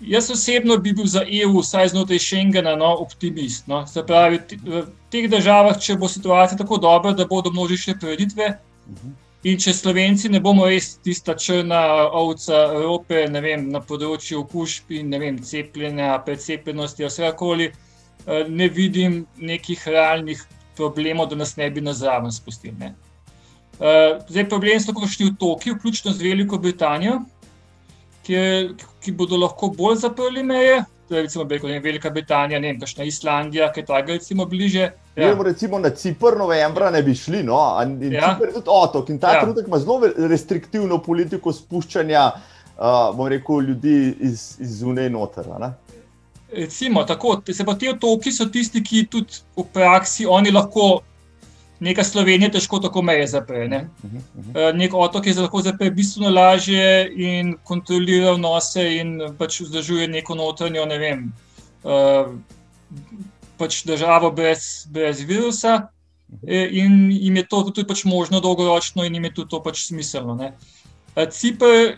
jaz 0.00 0.30
osebno 0.30 0.76
bi 0.76 0.92
bil 0.92 1.06
za 1.08 1.22
EU, 1.24 1.62
vsaj 1.62 1.88
znotraj 1.88 2.18
Schengena, 2.18 2.76
no, 2.76 2.92
optimist. 3.00 3.66
No. 3.66 3.86
Se 3.86 4.04
pravi, 4.06 4.42
v 4.64 4.84
teh 5.10 5.30
državah, 5.30 5.80
če 5.80 5.96
bo 5.96 6.08
situacija 6.08 6.58
tako 6.60 6.76
dobra, 6.76 7.14
da 7.16 7.24
bodo 7.26 7.50
množične 7.50 7.96
prireditve. 7.98 8.58
Uh 8.86 8.94
-huh. 8.94 9.16
In 9.46 9.58
če 9.62 9.70
Slovenci 9.70 10.28
ne 10.32 10.40
bomo 10.42 10.66
res 10.66 10.96
tista 10.98 11.36
črna 11.38 11.80
ovca 12.18 12.56
Evrope, 12.74 13.20
vem, 13.30 13.68
na 13.70 13.78
področju 13.78 14.40
okužb 14.42 14.90
in 14.98 15.14
vem, 15.14 15.38
cepljenja, 15.38 16.16
precepljenosti, 16.26 17.06
vse 17.06 17.30
koli, 17.38 17.68
eh, 18.26 18.48
ne 18.48 18.68
vidim 18.68 19.20
nekih 19.38 19.86
realnih 19.86 20.42
problemov, 20.76 21.30
da 21.30 21.38
nas 21.38 21.54
ne 21.56 21.70
bi 21.70 21.80
na 21.80 21.94
zraven 21.94 22.34
spustili. 22.34 22.74
Ne. 22.78 22.94
Eh, 23.78 24.18
zdaj, 24.26 24.48
problem 24.50 24.80
so 24.80 24.92
košni 24.92 25.30
otoki, 25.30 25.70
vključno 25.70 26.12
z 26.12 26.22
Veliko 26.22 26.58
Britanijo, 26.58 27.20
ki, 28.26 28.74
ki 29.04 29.12
bodo 29.14 29.38
lahko 29.38 29.70
bolj 29.70 30.02
zaprli 30.02 30.42
meje, 30.42 30.82
recimo, 31.10 31.44
beko, 31.44 31.66
vem, 31.66 31.82
Velika 31.82 32.10
Britanija, 32.10 32.60
ne 32.60 32.72
vem, 32.72 32.80
kakšna 32.80 33.04
Islandija, 33.04 33.70
ki 33.72 33.80
je 33.80 33.86
ta 33.86 34.00
recimo 34.00 34.46
bliže. 34.46 34.90
Ja. 35.16 35.32
Recimo 35.44 35.78
na 35.78 35.90
Cipr 35.90 36.36
novembra 36.38 36.90
ne 36.90 37.02
bi 37.02 37.14
šli, 37.14 37.42
no? 37.42 37.58
in 37.82 38.12
ja. 38.12 38.34
Cipr 38.34 38.48
je 38.48 38.54
tudi 38.60 38.70
otok 38.70 39.10
in 39.10 39.18
ta 39.18 39.34
ja. 39.34 39.40
trenutek 39.40 39.66
ima 39.66 39.78
zelo 39.78 40.12
restriktivno 40.30 40.98
politiko 41.02 41.52
spuščanja, 41.52 42.24
uh, 42.76 43.16
bom 43.16 43.28
rekel, 43.28 43.60
ljudi 43.70 44.14
iz, 44.20 44.54
iz 44.60 44.78
zunaj 44.80 45.10
noter. 45.10 45.48
Recimo, 46.52 47.04
tako, 47.04 47.40
se 47.52 47.64
pa 47.64 47.74
ti 47.74 47.88
otoki 47.88 48.32
so 48.32 48.46
tisti, 48.46 48.82
ki 48.84 49.06
tudi 49.10 49.42
v 49.56 49.66
praksi 49.72 50.26
oni 50.26 50.52
lahko 50.54 51.00
neka 51.80 52.04
Slovenija 52.04 52.50
težko 52.50 52.78
tako 52.82 53.02
meje 53.02 53.26
zapre. 53.26 53.68
Ne? 53.68 53.88
Uh 54.02 54.10
-huh, 54.10 54.16
uh 54.16 54.44
-huh. 54.54 54.76
Nek 54.76 54.94
otok 54.94 55.26
je 55.26 55.34
lahko 55.34 55.62
zapre 55.62 55.90
bistveno 55.90 56.30
lažje 56.30 57.10
in 57.16 57.56
kontrolira 57.64 58.36
nose 58.36 58.96
in 58.96 59.20
pač 59.38 59.60
vzdržuje 59.60 60.08
neko 60.08 60.34
notranjo, 60.34 60.86
ne 60.86 60.98
vem, 60.98 61.32
uh, 61.84 62.34
pač 63.58 63.84
državo 63.84 64.30
brez, 64.30 64.86
brez 64.90 65.20
virusa. 65.20 65.88
E, 66.46 66.68
in 66.72 67.10
jim 67.12 67.36
je 67.36 67.46
to 67.48 67.62
tudi 67.62 67.86
pač 67.86 68.04
možno 68.04 68.40
dolgoročno, 68.40 69.04
in 69.04 69.14
jim 69.14 69.24
je 69.24 69.34
tudi 69.34 69.50
to 69.50 69.62
pač 69.62 69.86
smiselno. 69.86 70.34
Ne? 70.34 70.52
Cipr 71.30 71.96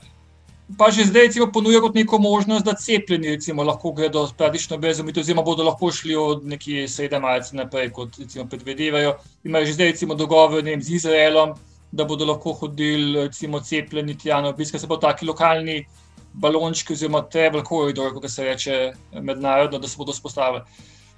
pa 0.78 0.90
že 0.90 1.04
zdaj 1.04 1.22
recimo, 1.22 1.46
ponuja 1.52 1.80
kot 1.80 1.94
neko 1.94 2.18
možnost, 2.18 2.64
da 2.64 2.74
cepljeni 2.74 3.34
recimo, 3.36 3.62
lahko 3.62 3.92
gredo 3.92 4.28
praktično 4.38 4.78
brez 4.78 5.00
omitev, 5.00 5.20
oziroma 5.20 5.42
bodo 5.42 5.64
lahko 5.64 5.90
šli 5.92 6.16
od 6.16 6.46
nekje 6.46 6.88
sredi 6.88 7.18
marca 7.18 7.56
naprej, 7.56 7.90
kot 7.90 8.18
recimo, 8.18 8.46
predvidevajo. 8.48 9.16
Imajo 9.44 9.66
že 9.66 9.72
zdaj 9.72 9.92
recimo, 9.92 10.14
dogovor 10.14 10.62
vem, 10.64 10.82
z 10.82 10.94
Izraelom, 11.00 11.54
da 11.92 12.04
bodo 12.04 12.24
lahko 12.24 12.52
hodili 12.52 13.26
recimo, 13.26 13.60
cepljeni 13.60 14.18
tja 14.18 14.40
na 14.40 14.48
obisk, 14.54 14.78
se 14.78 14.88
pa 14.88 14.96
taki 14.96 15.26
lokalni 15.26 15.84
balončki, 16.32 16.92
oziroma 16.92 17.22
travel 17.22 17.64
corridor, 17.66 18.14
kot 18.14 18.30
se 18.30 18.44
reče 18.44 18.92
mednarodno, 19.12 19.78
da 19.78 19.88
se 19.88 19.98
bodo 19.98 20.12
spostavili. 20.12 20.62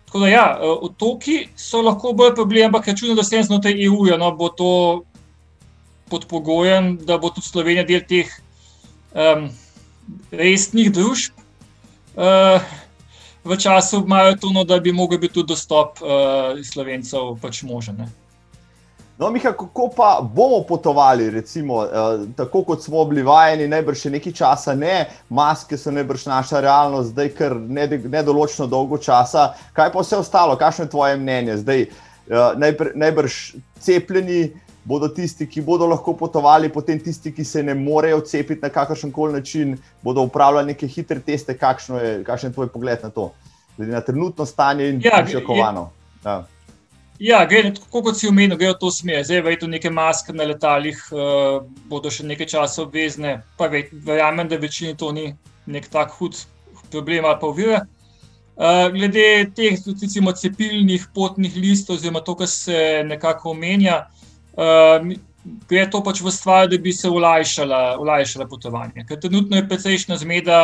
Tako 0.07 0.19
da, 0.19 0.29
ja, 0.29 0.47
otoki 0.61 1.49
so 1.57 1.83
lahko 1.83 2.13
bolj 2.13 2.35
problem, 2.35 2.67
ampak 2.67 2.93
čudno, 2.99 3.15
da 3.15 3.25
se 3.25 3.43
znotraj 3.43 3.85
EU-ja 3.85 4.17
no, 4.17 4.33
bo 4.37 4.49
to 4.49 5.03
pod 6.09 6.27
pogojem, 6.29 6.97
da 7.05 7.19
bo 7.19 7.31
tudi 7.31 7.49
Slovenija 7.49 7.85
del 7.89 8.03
teh 8.09 8.29
um, 9.15 9.51
resnih 10.33 10.93
družb 10.93 11.37
uh, 12.17 12.63
v 13.45 13.59
času 13.59 14.05
maratona, 14.07 14.65
da 14.65 14.81
bi 14.81 14.93
lahko 14.93 15.19
bil 15.19 15.31
tudi 15.31 15.53
dostop 15.55 16.03
uh, 16.03 16.59
slovencev 16.65 17.37
pač 17.43 17.63
možen. 17.63 18.05
No, 19.19 19.31
Miha, 19.31 19.53
kako 19.53 19.91
pa 19.97 20.21
bomo 20.35 20.65
potovali, 20.69 21.31
recimo, 21.31 21.85
eh, 21.85 21.89
tako 22.37 22.63
kot 22.65 22.83
smo 22.83 23.05
bili 23.05 23.23
vajeni, 23.23 23.69
najbrž 23.69 24.01
še 24.01 24.11
nekaj 24.11 24.33
časa, 24.33 24.75
ne, 24.75 25.05
maske 25.31 25.77
so 25.79 25.93
najbrž 25.95 26.25
naša 26.27 26.63
realnost, 26.65 27.13
zdaj 27.13 27.29
kar 27.37 27.55
nedoločno 27.55 28.67
dolgo 28.67 28.99
časa. 28.99 29.53
Kaj 29.77 29.93
pa 29.93 30.03
vse 30.03 30.17
ostalo, 30.17 30.57
kakšno 30.57 30.89
je 30.89 30.91
tvoje 30.91 31.21
mnenje? 31.21 31.57
Zdaj, 31.61 31.83
eh, 31.83 32.75
najbrž 32.95 33.39
cepljeni, 33.81 34.41
bodo 34.85 35.09
tisti, 35.09 35.47
ki 35.47 35.63
bodo 35.63 35.87
lahko 35.87 36.15
potovali, 36.19 36.71
potem 36.73 36.99
tisti, 37.01 37.33
ki 37.33 37.45
se 37.45 37.63
ne 37.63 37.75
morejo 37.75 38.21
cepiti 38.27 38.63
na 38.63 38.69
kakršen 38.69 39.13
koli 39.13 39.33
način, 39.33 39.77
bodo 40.03 40.23
upravljali 40.27 40.73
neke 40.73 40.87
hitre 40.87 41.21
teste. 41.21 41.57
Kakšno 41.59 41.99
je, 41.99 42.15
kakšen 42.25 42.51
je 42.51 42.55
tvoj 42.55 42.69
pogled 42.73 43.03
na 43.03 43.11
to, 43.11 43.31
glede 43.77 43.93
na 43.93 44.01
trenutno 44.01 44.47
stanje 44.47 44.89
in 44.89 45.01
ja, 45.05 45.23
pričakovano? 45.23 45.91
Ja. 46.25 46.43
Ja, 47.23 47.45
gre, 47.47 47.71
tako 47.75 48.03
kot 48.03 48.19
si 48.19 48.27
omenil, 48.27 48.57
gre 48.59 48.73
v 48.73 48.79
to 48.81 48.91
smer. 48.91 49.23
Zdaj, 49.23 49.45
verjetno, 49.47 49.69
neke 49.71 49.91
maske 49.91 50.35
na 50.35 50.47
letalih 50.49 50.99
uh, 51.15 51.61
bodo 51.87 52.11
še 52.11 52.27
nekaj 52.27 52.49
časa 52.57 52.83
obvezne, 52.83 53.37
pa 53.59 53.69
verjamem, 53.71 54.49
da 54.51 54.59
večini 54.59 54.97
to 54.99 55.13
ni 55.15 55.29
nek 55.71 55.87
tak 55.93 56.17
hud 56.19 56.41
problem 56.91 57.29
ali 57.29 57.39
pa 57.39 57.47
uvira. 57.53 57.85
Uh, 58.53 58.89
glede 58.93 59.53
teh, 59.55 59.79
recimo, 60.03 60.33
cepilnih 60.35 61.07
potnih 61.15 61.55
listov, 61.57 62.01
oziroma 62.01 62.25
to, 62.27 62.35
kar 62.43 62.51
se 62.51 62.81
nekako 63.07 63.55
omenja, 63.55 64.01
uh, 64.09 64.22
uh, 64.57 65.13
gre 65.69 65.85
to 65.91 66.03
pač 66.05 66.23
v 66.23 66.31
stvar, 66.31 66.69
da 66.71 66.79
bi 66.79 66.93
se 66.95 67.11
olajšala, 67.11 67.99
olajšala 68.03 68.47
potovanje. 68.51 69.05
Ker 69.09 69.21
trenutno 69.21 69.59
je 69.59 69.67
precejšna 69.69 70.19
zmeda, 70.21 70.61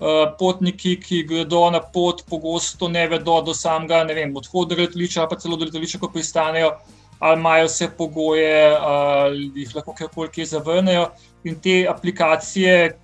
uh, 0.00 0.24
potniki, 0.38 0.96
ki 1.00 1.22
gredo 1.28 1.66
na 1.70 1.80
pot, 1.80 2.24
pogosto 2.30 2.88
ne 2.88 3.06
vedo 3.08 3.40
do 3.42 3.54
samega 3.54 4.04
odhoda 4.34 4.76
letališča, 4.76 5.28
pa 5.28 5.36
celo 5.36 5.56
do 5.56 5.64
letališča, 5.64 5.98
ko 5.98 6.08
pristanejo. 6.08 6.74
Ali 7.20 7.38
imajo 7.38 7.66
vse 7.66 7.88
pogoje, 7.96 8.76
ali 8.76 9.50
jih 9.54 9.74
lahko 9.76 9.94
kjerkoli 9.94 10.44
zavrnejo. 10.44 11.06
In 11.44 11.54
te 11.60 11.86
aplikacije, 11.88 12.98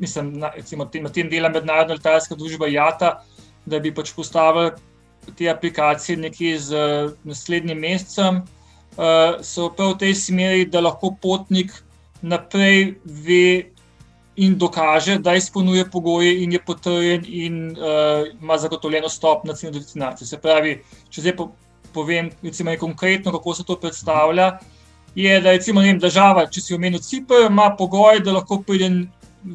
mislim, 0.00 0.38
na, 0.38 0.50
recimo, 0.54 0.84
na 0.84 1.10
tem 1.10 1.30
dela 1.30 1.48
mednarodna 1.48 1.94
letalska 1.94 2.36
družba 2.36 2.68
JATA, 2.68 3.22
da 3.66 3.80
bi 3.80 3.94
pač 3.94 4.12
postavili 4.14 4.70
te 5.36 5.48
aplikacije 5.50 6.16
nekje 6.16 6.58
z 6.58 6.76
naslednjim 7.24 7.78
mesecem, 7.78 8.42
uh, 8.98 9.38
so 9.42 9.70
prav 9.70 9.94
v 9.94 9.98
tej 10.04 10.14
smeri, 10.14 10.66
da 10.66 10.82
lahko 10.82 11.14
potnik 11.22 11.72
naprej 12.22 12.98
ve 13.04 13.70
in 14.38 14.54
dokaže, 14.58 15.18
da 15.18 15.34
izpolnjuje 15.34 15.90
pogoje 15.90 16.42
in 16.42 16.52
je 16.52 16.60
potrjen 16.62 17.24
in 17.26 17.70
uh, 17.70 18.26
ima 18.42 18.58
zagotovljeno 18.58 19.08
stop 19.08 19.44
na 19.44 19.54
ciljno 19.54 19.78
destinacijo. 19.78 20.26
Se 20.26 20.38
pravi, 20.38 20.76
če 21.10 21.20
zdaj 21.20 21.36
po, 21.36 21.48
povem 21.92 22.30
recimo, 22.42 22.74
konkretno, 22.78 23.32
kako 23.32 23.54
se 23.54 23.64
to 23.64 23.76
predstavlja. 23.80 24.58
Je, 25.14 25.40
da 25.40 25.50
recimo, 25.50 25.80
vem, 25.82 25.98
država, 25.98 26.46
če 26.46 26.60
si 26.60 26.74
omenil 26.74 27.02
Cipr, 27.02 27.48
ima 27.48 27.72
pogoj, 27.78 28.20
da 28.22 28.36
lahko 28.36 28.60
pride 28.62 28.90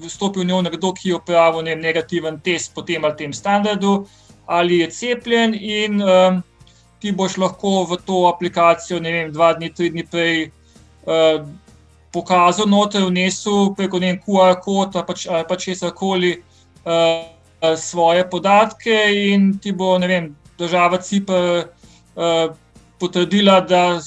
vstopi 0.04 0.42
v 0.42 0.50
njo 0.50 0.62
nekdo, 0.66 0.92
ki 0.94 1.10
je 1.10 1.16
opravil 1.16 1.64
ne, 1.64 1.76
negativen 1.76 2.40
test 2.44 2.74
po 2.76 2.84
tem 2.84 3.06
ali 3.06 3.16
tem 3.16 3.34
standardu, 3.34 4.06
ali 4.46 4.82
je 4.82 4.90
cepljen. 4.92 5.56
In, 5.56 6.02
um, 6.02 6.44
ti 7.04 7.12
boš 7.12 7.36
lahko 7.38 7.84
v 7.84 8.00
to 8.08 8.24
aplikacijo, 8.32 9.02
ne 9.04 9.12
vem, 9.12 9.32
dva 9.36 9.52
dni, 9.58 9.74
tri 9.76 9.90
dni 9.92 10.06
prej 10.08 10.38
uh, 10.48 11.44
pokazal, 12.16 12.70
noter 12.72 13.04
vnesel 13.10 13.74
preko 13.76 14.00
ne 14.00 14.14
vem, 14.14 14.20
QR 14.24 14.56
kod 14.64 14.96
ali 14.96 15.08
pač, 15.10 15.26
pa 15.28 15.58
česar 15.60 15.92
koli 15.92 16.38
uh, 16.40 17.28
svoje 17.76 18.24
podatke, 18.30 18.96
in 19.34 19.52
ti 19.60 19.76
bo, 19.76 19.98
vem, 20.00 20.32
država 20.60 21.02
CIP 21.04 21.30
uh, 21.32 21.68
eh, 22.16 22.48
potrdila, 23.00 23.60
da 23.68 24.00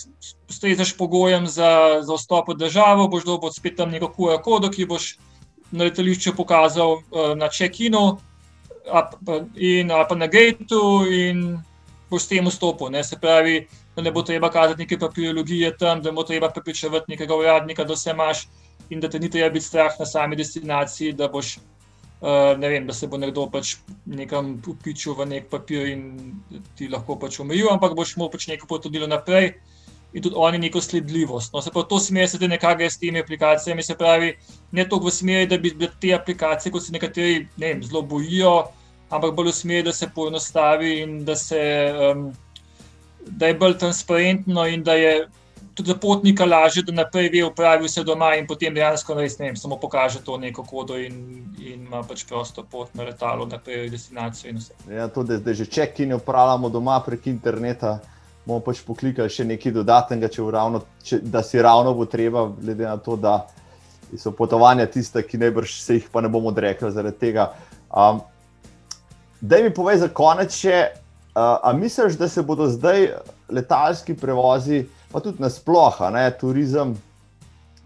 ustrezaš 0.49 0.95
pogojem 0.97 1.47
za, 1.47 2.01
za 2.01 2.17
vstop 2.17 2.49
v 2.55 2.59
državo, 2.65 3.09
boš 3.13 3.25
dobil 3.29 3.53
spet 3.53 3.77
tam 3.77 3.93
neko 3.93 4.13
QR 4.17 4.41
kodo, 4.45 4.73
ki 4.73 4.89
boš 4.89 5.17
na 5.73 5.85
letališču 5.85 6.33
pokazal 6.37 7.01
uh, 7.01 7.35
na 7.37 7.53
check-inu. 7.53 8.17
In 9.59 9.91
pa 9.91 10.15
na 10.15 10.29
gateu, 10.31 11.03
in 11.11 11.59
boš 12.11 12.23
s 12.23 12.29
tem 12.29 12.47
vstopil. 12.47 12.91
Ne? 12.95 13.05
Se 13.05 13.19
pravi, 13.21 13.67
da 13.97 14.03
ne 14.03 14.13
bo 14.13 14.23
treba 14.23 14.51
kazati 14.51 14.85
neke 14.85 14.99
papirologije 14.99 15.77
tam, 15.77 16.03
da 16.03 16.11
ne 16.11 16.17
bo 16.17 16.23
treba 16.23 16.51
prepričevati 16.51 17.13
nekega 17.15 17.37
uradnika, 17.37 17.85
da 17.85 17.95
vse 17.95 18.11
imaš 18.11 18.47
in 18.91 19.01
da 19.01 19.11
te 19.11 19.19
ni 19.19 19.31
treba 19.31 19.51
biti 19.51 19.67
strah 19.67 19.99
na 19.99 20.07
sami 20.07 20.37
destinaciji, 20.37 21.13
da 21.13 21.29
boš 21.29 21.59
Uh, 22.17 22.57
ne 22.59 22.69
vem, 22.69 22.87
da 22.87 22.95
se 22.97 23.07
bo 23.07 23.19
nekdo 23.21 23.43
pač 23.53 23.75
nekam 24.09 24.55
upičil 24.67 25.13
v 25.19 25.27
nek 25.29 25.51
papir 25.53 25.85
in 25.91 26.07
ti 26.75 26.89
lahko 26.89 27.19
pač 27.21 27.37
omejil, 27.45 27.69
ampak 27.69 27.93
boš 27.93 28.15
mu 28.17 28.31
pač 28.33 28.47
nekaj 28.49 28.65
potrdilo 28.71 29.05
naprej 29.05 29.51
in 30.17 30.23
tudi 30.25 30.35
oni 30.41 30.59
neko 30.59 30.81
sledljivost. 30.81 31.53
No, 31.53 31.61
se 31.61 31.71
pa 31.71 31.83
to 31.85 31.99
smer 32.01 32.29
se 32.29 32.41
nekaj 32.41 32.89
s 32.89 32.99
temi 32.99 33.21
aplikacijami, 33.21 33.83
se 33.83 33.95
pravi, 33.95 34.33
ne 34.73 34.89
toliko 34.89 35.11
v 35.11 35.13
smeri, 35.13 35.47
da 35.47 35.59
bi 35.59 35.75
bile 35.77 35.91
te 36.01 36.15
aplikacije, 36.15 36.73
kot 36.73 36.83
se 36.83 36.93
nekateri 36.93 37.49
ne 37.57 37.75
vem, 37.75 37.83
zelo 37.85 38.03
bojijo, 38.03 38.55
ampak 39.11 39.35
bolj 39.35 39.51
v 39.51 39.55
smeri, 39.55 39.87
da 39.87 39.93
se 39.93 40.09
poenostavi 40.15 40.99
in 41.03 41.25
da, 41.25 41.37
se, 41.37 41.61
um, 42.11 42.33
da 43.27 43.47
je 43.47 43.55
bolj 43.55 43.79
transparentno 43.79 44.67
in 44.67 44.83
da 44.83 44.95
je 44.95 45.29
tudi 45.77 45.91
za 45.93 45.95
potnika 45.95 46.45
lažje, 46.45 46.83
da 46.83 46.93
naprej 46.93 47.29
ve, 47.29 47.45
upravi 47.45 47.85
vse 47.85 48.03
doma 48.05 48.31
in 48.35 48.47
potem 48.49 48.75
dejansko 48.75 49.15
res, 49.15 49.37
ne 49.39 49.51
vem, 49.51 49.57
samo 49.61 49.77
pokaže 49.77 50.23
to 50.25 50.39
neko 50.41 50.65
kodo 50.65 50.97
in, 50.97 51.45
in 51.61 51.83
ima 51.85 52.01
pač 52.03 52.25
prosto 52.29 52.65
pot 52.65 52.95
na 52.95 53.05
letalo, 53.05 53.45
naprej 53.47 53.85
v 53.85 53.91
destinacijo. 53.93 54.55
Ja, 54.89 55.09
to, 55.13 55.23
da, 55.23 55.37
da 55.37 55.55
že 55.55 55.67
čekine 55.67 56.17
upravljamo 56.17 56.73
doma 56.73 57.01
prek 57.05 57.27
interneta. 57.27 57.99
Bomo 58.47 58.63
pač 58.63 58.81
poklikali 58.87 59.29
še 59.29 59.45
nekaj 59.45 59.73
dodatnega, 59.75 60.31
če 60.33 60.43
ravno, 60.55 60.81
če, 61.05 61.19
da 61.21 61.43
si 61.43 61.61
ravno 61.63 61.93
bo 61.99 62.07
treba, 62.07 62.47
glede 62.61 62.87
na 62.87 62.97
to, 62.97 63.17
da 63.19 63.41
so 64.17 64.31
potovanja 64.31 64.87
tiste, 64.87 65.21
ki 65.27 65.39
najbrž 65.43 65.81
se 65.83 65.99
jih 65.99 66.07
pa 66.13 66.23
ne 66.23 66.31
bomo 66.31 66.55
odrekli 66.55 66.93
zaradi 66.95 67.19
tega. 67.21 67.51
Um, 67.91 68.23
da 69.41 69.63
mi 69.63 69.75
povej 69.75 69.99
za 69.99 70.09
konec, 70.09 70.55
če 70.57 70.89
uh, 71.37 71.73
misliš, 71.79 72.19
da 72.19 72.29
se 72.29 72.43
bodo 72.43 72.69
zdaj 72.71 73.11
letalski 73.49 74.15
prevozi 74.15 74.85
pa 75.13 75.21
tudi 75.21 75.41
nasplošno, 75.41 76.11
turizem, 76.41 76.97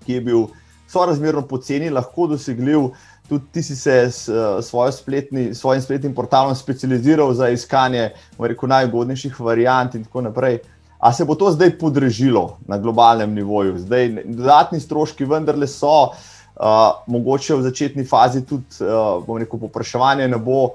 ki 0.03 0.13
je 0.13 0.21
bil 0.21 0.47
sorazmerno 0.91 1.45
poceni, 1.47 1.91
lahko 1.91 2.27
dosegljiv. 2.27 2.91
Tudi 3.29 3.45
ti 3.55 3.63
si 3.63 3.77
se 3.77 4.11
s 4.11 4.29
uh, 4.29 4.89
spletni, 4.91 5.55
svojim 5.55 5.83
spletnim 5.83 6.15
portalom 6.15 6.55
specializiral 6.55 7.31
za 7.35 7.49
iskanje 7.49 8.11
rekel, 8.39 8.69
najugodnejših 8.69 9.39
variant 9.41 9.95
in 9.95 10.05
tako 10.05 10.25
naprej. 10.27 10.59
A 10.99 11.13
se 11.13 11.25
bo 11.25 11.35
to 11.35 11.53
zdaj 11.55 11.79
podražilo 11.79 12.59
na 12.67 12.79
globalnem 12.79 13.35
nivoju? 13.35 13.79
Zdaj, 13.79 14.09
dodatni 14.25 14.81
stroški 14.81 15.25
vendarle 15.25 15.69
so, 15.71 16.11
uh, 16.11 16.99
mogoče 17.07 17.55
v 17.55 17.63
začetni 17.69 18.05
fazi 18.05 18.43
tudi, 18.43 18.83
uh, 18.83 19.23
rekel, 19.39 19.61
popraševanje 19.61 20.29
ne 20.29 20.39
bo, 20.43 20.73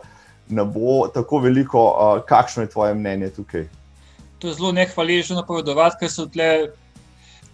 ne 0.50 0.66
bo 0.66 1.08
tako 1.14 1.40
veliko. 1.40 1.88
Uh, 1.90 2.22
kakšno 2.26 2.64
je 2.64 2.70
tvoje 2.70 2.94
mnenje 2.94 3.30
tukaj? 3.30 3.68
to 4.40 4.48
je 4.48 4.54
zelo 4.54 4.72
nehvaležno 4.72 5.36
napovedovati, 5.42 5.98
ker 6.00 6.12
so 6.12 6.28
tle. 6.30 6.50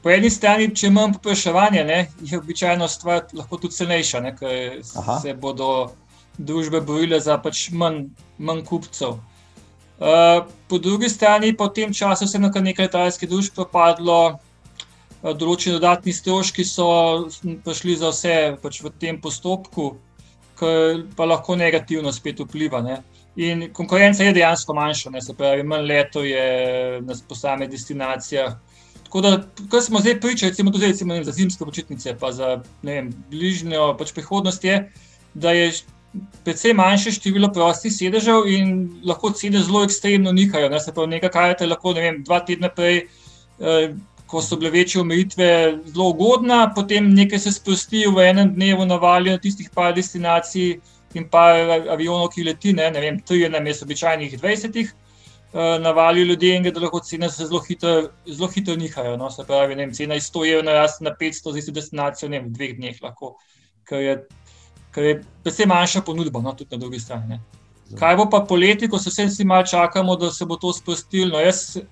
Po 0.01 0.09
eni 0.09 0.31
strani, 0.33 0.71
če 0.75 0.89
imam 0.89 1.13
popraševanje, 1.13 1.83
ne, 1.85 1.99
je 2.25 2.39
običajno 2.39 2.87
stvar 2.89 3.27
lahko 3.37 3.59
tudi 3.61 3.77
cenejša, 3.77 4.21
ne, 4.25 4.31
ker 4.35 4.79
Aha. 4.97 5.19
se 5.21 5.35
bodo 5.37 5.91
družbe 6.41 6.81
borile 6.81 7.19
za 7.21 7.37
pač 7.37 7.67
manj, 7.69 8.07
manj 8.41 8.63
kupcev. 8.65 9.19
Uh, 10.01 10.41
po 10.67 10.79
drugi 10.81 11.09
strani, 11.09 11.53
po 11.53 11.67
tem 11.69 11.93
času 11.93 12.25
se 12.27 12.39
je 12.41 12.49
nekaj 12.49 12.87
letalskih 12.87 13.29
družb 13.29 13.53
propadlo, 13.53 14.39
uh, 15.21 15.35
določeni 15.37 15.77
dodatni 15.77 16.15
stroški 16.17 16.65
so 16.65 16.89
prišli 17.61 17.99
za 18.01 18.09
vse 18.09 18.37
pač 18.63 18.81
v 18.81 18.89
tem 18.97 19.21
postopku, 19.21 19.93
kar 20.61 21.01
pa 21.17 21.25
lahko 21.25 21.57
negativno 21.57 22.13
spet 22.13 22.39
vpliva. 22.39 22.81
Ne. 22.85 23.01
In 23.35 23.69
konkurenca 23.73 24.23
je 24.23 24.35
dejansko 24.35 24.75
manjša, 24.75 25.13
ne, 25.13 25.21
se 25.21 25.33
pravi, 25.37 25.63
manj 25.63 25.87
leto 25.87 26.23
je 26.23 27.01
na 27.01 27.15
posameznih 27.27 27.71
destinacijah. 27.71 28.57
Tako 29.05 29.21
da, 29.21 29.31
kar 29.71 29.81
smo 29.83 29.99
zdaj 29.99 30.19
pričali, 30.21 30.51
recimo 30.51 30.71
tudi 30.71 30.87
recimo, 30.87 31.13
vem, 31.13 31.23
za 31.23 31.31
zimske 31.35 31.65
počitnice, 31.65 32.13
pa 32.19 32.31
za 32.31 32.59
vem, 32.83 33.09
bližnjo 33.31 33.95
pač 33.99 34.13
prihodnost, 34.15 34.63
je, 34.63 34.77
da 35.33 35.51
je 35.55 35.71
precej 36.45 36.75
manjše 36.75 37.15
število 37.15 37.51
prostih 37.55 37.93
sedežev 37.95 38.47
in 38.51 38.77
lahko 39.07 39.31
cene 39.35 39.63
zelo 39.63 39.83
ekstremno 39.87 40.31
nihajo. 40.35 40.69
Ne, 40.69 40.79
se 40.79 40.93
pravi, 40.95 41.15
nekaj 41.15 41.31
karate 41.31 41.67
lahko 41.67 41.95
ne 41.95 42.07
vem, 42.07 42.23
dva 42.27 42.39
tedna 42.47 42.71
prej. 42.75 43.05
Eh, 43.61 43.93
Ko 44.31 44.39
so 44.41 44.55
bile 44.55 44.71
večje 44.71 45.01
omejitve, 45.01 45.47
zelo 45.91 46.09
ugodna, 46.13 46.63
potem 46.75 47.09
nekaj 47.13 47.39
se 47.43 47.51
sprosti 47.51 48.05
v 48.07 48.29
enem 48.29 48.53
dnevu, 48.55 48.85
navalijo 48.87 49.35
na 49.35 49.43
tistih 49.43 49.69
par 49.75 49.91
destinacij, 49.95 50.79
in 51.13 51.27
pa 51.29 51.45
avionov, 51.91 52.29
ki 52.33 52.45
leti, 52.47 52.73
ne, 52.73 52.89
ne 52.91 53.03
vem, 53.03 53.19
tri 53.27 53.43
na 53.49 53.59
mestu 53.59 53.85
običajnih 53.85 54.37
20, 54.39 54.91
uh, 55.53 55.59
navalijo 55.83 56.25
ljudi 56.31 56.55
in 56.55 56.63
da 56.63 56.79
lahko 56.79 56.99
cene 56.99 57.29
se 57.29 57.45
zelo 57.45 57.59
hitro, 57.67 58.09
zelo 58.27 58.47
hitro 58.47 58.75
nihajo. 58.75 59.17
No, 59.17 59.29
se 59.31 59.43
pravi, 59.47 59.75
vem, 59.75 59.93
cena 59.93 60.15
iz 60.15 60.31
100 60.31 60.45
evrov 60.51 60.65
naraste 60.65 61.03
na 61.03 61.15
500 61.19 61.53
z 61.53 61.57
isto 61.57 61.71
destinacijo, 61.71 62.29
ne 62.29 62.39
vem, 62.39 62.49
v 62.49 62.57
dveh 62.57 62.75
dneh 62.77 63.01
lahko, 63.03 63.35
ker 63.87 64.03
je, 64.03 64.19
ker 64.95 65.09
je 65.09 65.15
predvsem 65.43 65.69
manjša 65.69 66.05
ponudba, 66.07 66.41
no, 66.41 66.55
tudi 66.55 66.75
na 66.75 66.79
drugi 66.79 66.99
strani. 66.99 67.35
Ne. 67.35 67.41
Kaj 67.99 68.15
bo 68.15 68.29
pa 68.31 68.39
poleti, 68.47 68.87
ko 68.87 68.99
se 68.99 69.11
vsi 69.11 69.43
malo 69.45 69.67
čakamo, 69.67 70.15
da 70.15 70.31
se 70.31 70.45
bo 70.45 70.55
to 70.55 70.71
sprostilo? 70.73 71.35
No, 71.35 71.83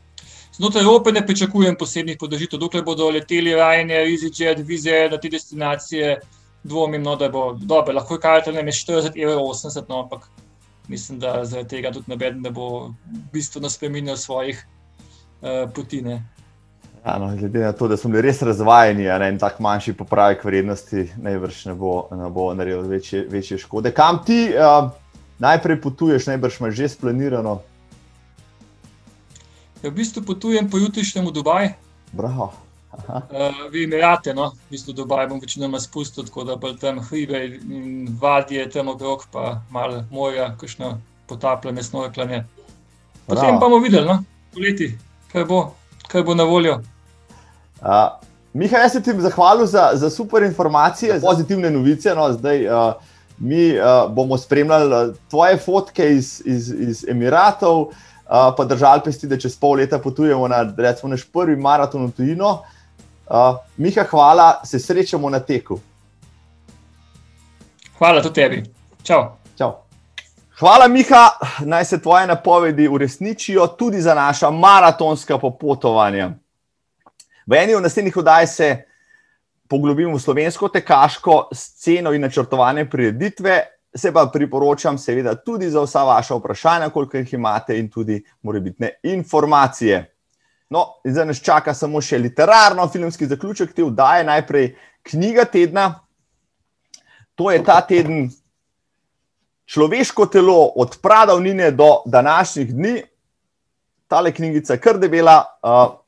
znotraj 0.59 0.83
Evrope 0.83 1.11
ne 1.11 1.25
pričakujem 1.25 1.75
posebnih 1.79 2.17
podražitev, 2.19 2.59
dokler 2.59 2.83
bodo 2.83 3.09
leteli 3.09 3.55
Ryanair, 3.55 4.11
EasyJet, 4.11 4.59
Vize 4.67 5.07
na 5.11 5.17
te 5.17 5.31
destinacije 5.31 6.19
dvomim, 6.63 7.03
no, 7.03 7.15
da 7.15 7.29
bo 7.29 7.53
dobro, 7.53 7.95
lahko 7.95 8.17
je 8.17 8.19
kartel 8.19 8.53
ne 8.53 8.71
40 8.71 9.15
evrov, 9.15 9.45
80, 9.53 9.87
no, 9.89 10.03
ampak 10.03 10.27
mislim, 10.87 11.19
da 11.19 11.45
zaradi 11.45 11.69
tega 11.69 11.91
tudi 11.91 12.11
noben 12.11 12.41
ne 12.41 12.51
bo 12.51 12.91
bistveno 13.33 13.69
spremenil 13.69 14.17
svojih 14.17 14.65
uh, 15.41 15.71
poti. 15.75 16.03
Ja, 17.05 17.17
no, 17.19 17.35
glede 17.37 17.59
na 17.59 17.71
to, 17.71 17.87
da 17.87 17.97
smo 17.97 18.11
bili 18.11 18.21
res 18.27 18.41
razvajeni, 18.41 19.05
da 19.07 19.27
en 19.27 19.39
tak 19.39 19.59
manjši 19.59 19.93
popravek 19.93 20.43
vrednosti 20.43 21.07
najbrž 21.17 21.65
ne 21.65 21.73
bo, 21.73 22.07
ne 22.11 22.29
bo 22.29 22.53
naredil 22.53 22.81
večje, 22.81 23.25
večje 23.29 23.57
škode. 23.57 23.93
Kam 23.95 24.19
ti 24.25 24.49
uh, 24.51 24.91
najprej 25.39 25.81
potuješ, 25.81 26.27
najbrž 26.27 26.59
imaš 26.59 26.75
že 26.75 26.89
splanirano? 26.89 27.61
Ja, 29.83 29.89
v 29.89 29.95
bistvu 29.95 30.21
potujem 30.27 30.67
po 30.67 30.77
jutrišnjem 30.77 31.23
v 31.27 31.31
Dubaj. 31.31 31.69
Bravo. 32.11 32.51
Uh, 32.99 33.23
vi 33.71 33.85
imerate, 33.87 34.33
no, 34.35 34.51
v 34.67 34.75
bistvu 34.75 34.93
Dubaj 34.93 35.29
bom 35.31 35.39
večinoma 35.39 35.79
spustil, 35.79 36.25
tako 36.27 36.43
da 36.43 36.57
bolj 36.59 36.75
tam 36.81 36.99
hribe 36.99 37.39
in 37.63 38.09
vadje 38.19 38.65
tam 38.69 38.91
okrog, 38.91 39.23
pa 39.31 39.61
malo 39.71 40.03
morja, 40.11 40.51
kakšno 40.59 40.97
potapljanje, 41.31 41.83
snorklanje. 41.83 42.43
Potem 43.25 43.55
pa 43.55 43.69
bomo 43.69 43.79
videli, 43.79 44.03
no, 44.07 44.23
poleti, 44.53 44.97
kaj 45.31 45.45
bo, 45.47 45.61
kaj 46.11 46.27
bo 46.27 46.35
na 46.35 46.43
voljo. 46.43 46.81
Uh, 47.79 48.19
Miha, 48.53 48.83
jaz 48.83 48.97
se 48.97 49.03
ti 49.03 49.15
zahvalil 49.15 49.65
za, 49.65 49.91
za 49.93 50.09
super 50.09 50.43
informacije, 50.43 51.19
za 51.19 51.27
pozitivne 51.27 51.71
novice. 51.71 52.11
No, 52.15 52.33
zdaj, 52.33 52.67
uh, 52.67 52.93
mi 53.37 53.77
uh, 53.77 54.11
bomo 54.11 54.37
spremljali 54.37 55.13
tvoje 55.29 55.57
fotke 55.57 56.09
iz, 56.11 56.41
iz, 56.45 56.67
iz 56.67 57.05
Emiratov, 57.07 57.81
uh, 57.81 57.95
pa 58.29 58.65
držali 58.65 59.01
pesti, 59.05 59.27
da 59.27 59.37
čez 59.37 59.55
pol 59.57 59.79
leta 59.81 59.99
potujemo 59.99 60.47
na, 60.47 60.61
recimo, 60.77 61.09
naš 61.09 61.25
prvi 61.33 61.55
maraton 61.55 62.05
v 62.05 62.11
tujino. 62.11 62.61
Uh, 63.29 63.57
Miha, 63.77 64.03
hvala, 64.03 64.61
se 64.65 64.79
srečamo 64.79 65.29
na 65.29 65.39
teku. 65.39 65.79
Hvala 67.97 68.21
tudi 68.21 68.35
tebi. 68.35 68.63
Čau. 69.03 69.25
Čau. 69.57 69.73
Hvala, 70.59 70.87
Miha, 70.87 71.29
naj 71.65 71.85
se 71.85 72.01
tvoje 72.01 72.27
napovedi 72.27 72.87
uresničijo 72.87 73.67
tudi 73.67 74.01
za 74.01 74.13
naša 74.13 74.51
maratonska 74.51 75.37
popotovanja. 75.37 76.31
V 77.45 77.53
eni 77.57 77.75
od 77.75 77.83
naslednjih 77.83 78.17
oddaj 78.17 78.47
se 78.47 78.69
poglobimo 79.67 80.15
v 80.15 80.19
slovensko 80.19 80.67
tekaško 80.67 81.49
sceno 81.53 82.13
in 82.13 82.21
načrtovane 82.21 82.89
prireditve. 82.89 83.78
Se 83.95 84.11
pa 84.13 84.27
priporočam, 84.33 84.97
seveda, 84.97 85.33
tudi 85.35 85.69
za 85.69 85.81
vsa 85.81 86.03
vaša 86.05 86.35
vprašanja, 86.37 86.89
koliko 86.89 87.17
jih 87.17 87.33
imate, 87.33 87.79
in 87.79 87.89
tudi 87.89 88.19
morebitne 88.41 88.89
informacije. 89.03 90.03
No, 90.69 90.85
zdaj 91.05 91.25
nas 91.25 91.41
čaka 91.41 91.73
samo 91.73 92.01
še 92.01 92.19
literarno-filmski 92.21 93.25
zaključek 93.25 93.73
te 93.73 93.83
vdaje, 93.83 94.27
najprej 94.27 94.75
knjiga 95.09 95.45
tedna. 95.49 95.87
To 97.35 97.49
je 97.51 97.63
ta 97.65 97.79
teden 97.81 98.27
človeško 99.65 100.25
telo 100.25 100.67
od 100.75 100.99
pradavnine 101.01 101.71
do 101.71 102.03
današnjih 102.05 102.75
dni. 102.75 102.93
Tale 104.07 104.31
knjigica 104.31 104.73
je 104.73 104.81
kar 104.81 104.99
debela. 104.99 105.43
Uh, 105.63 105.99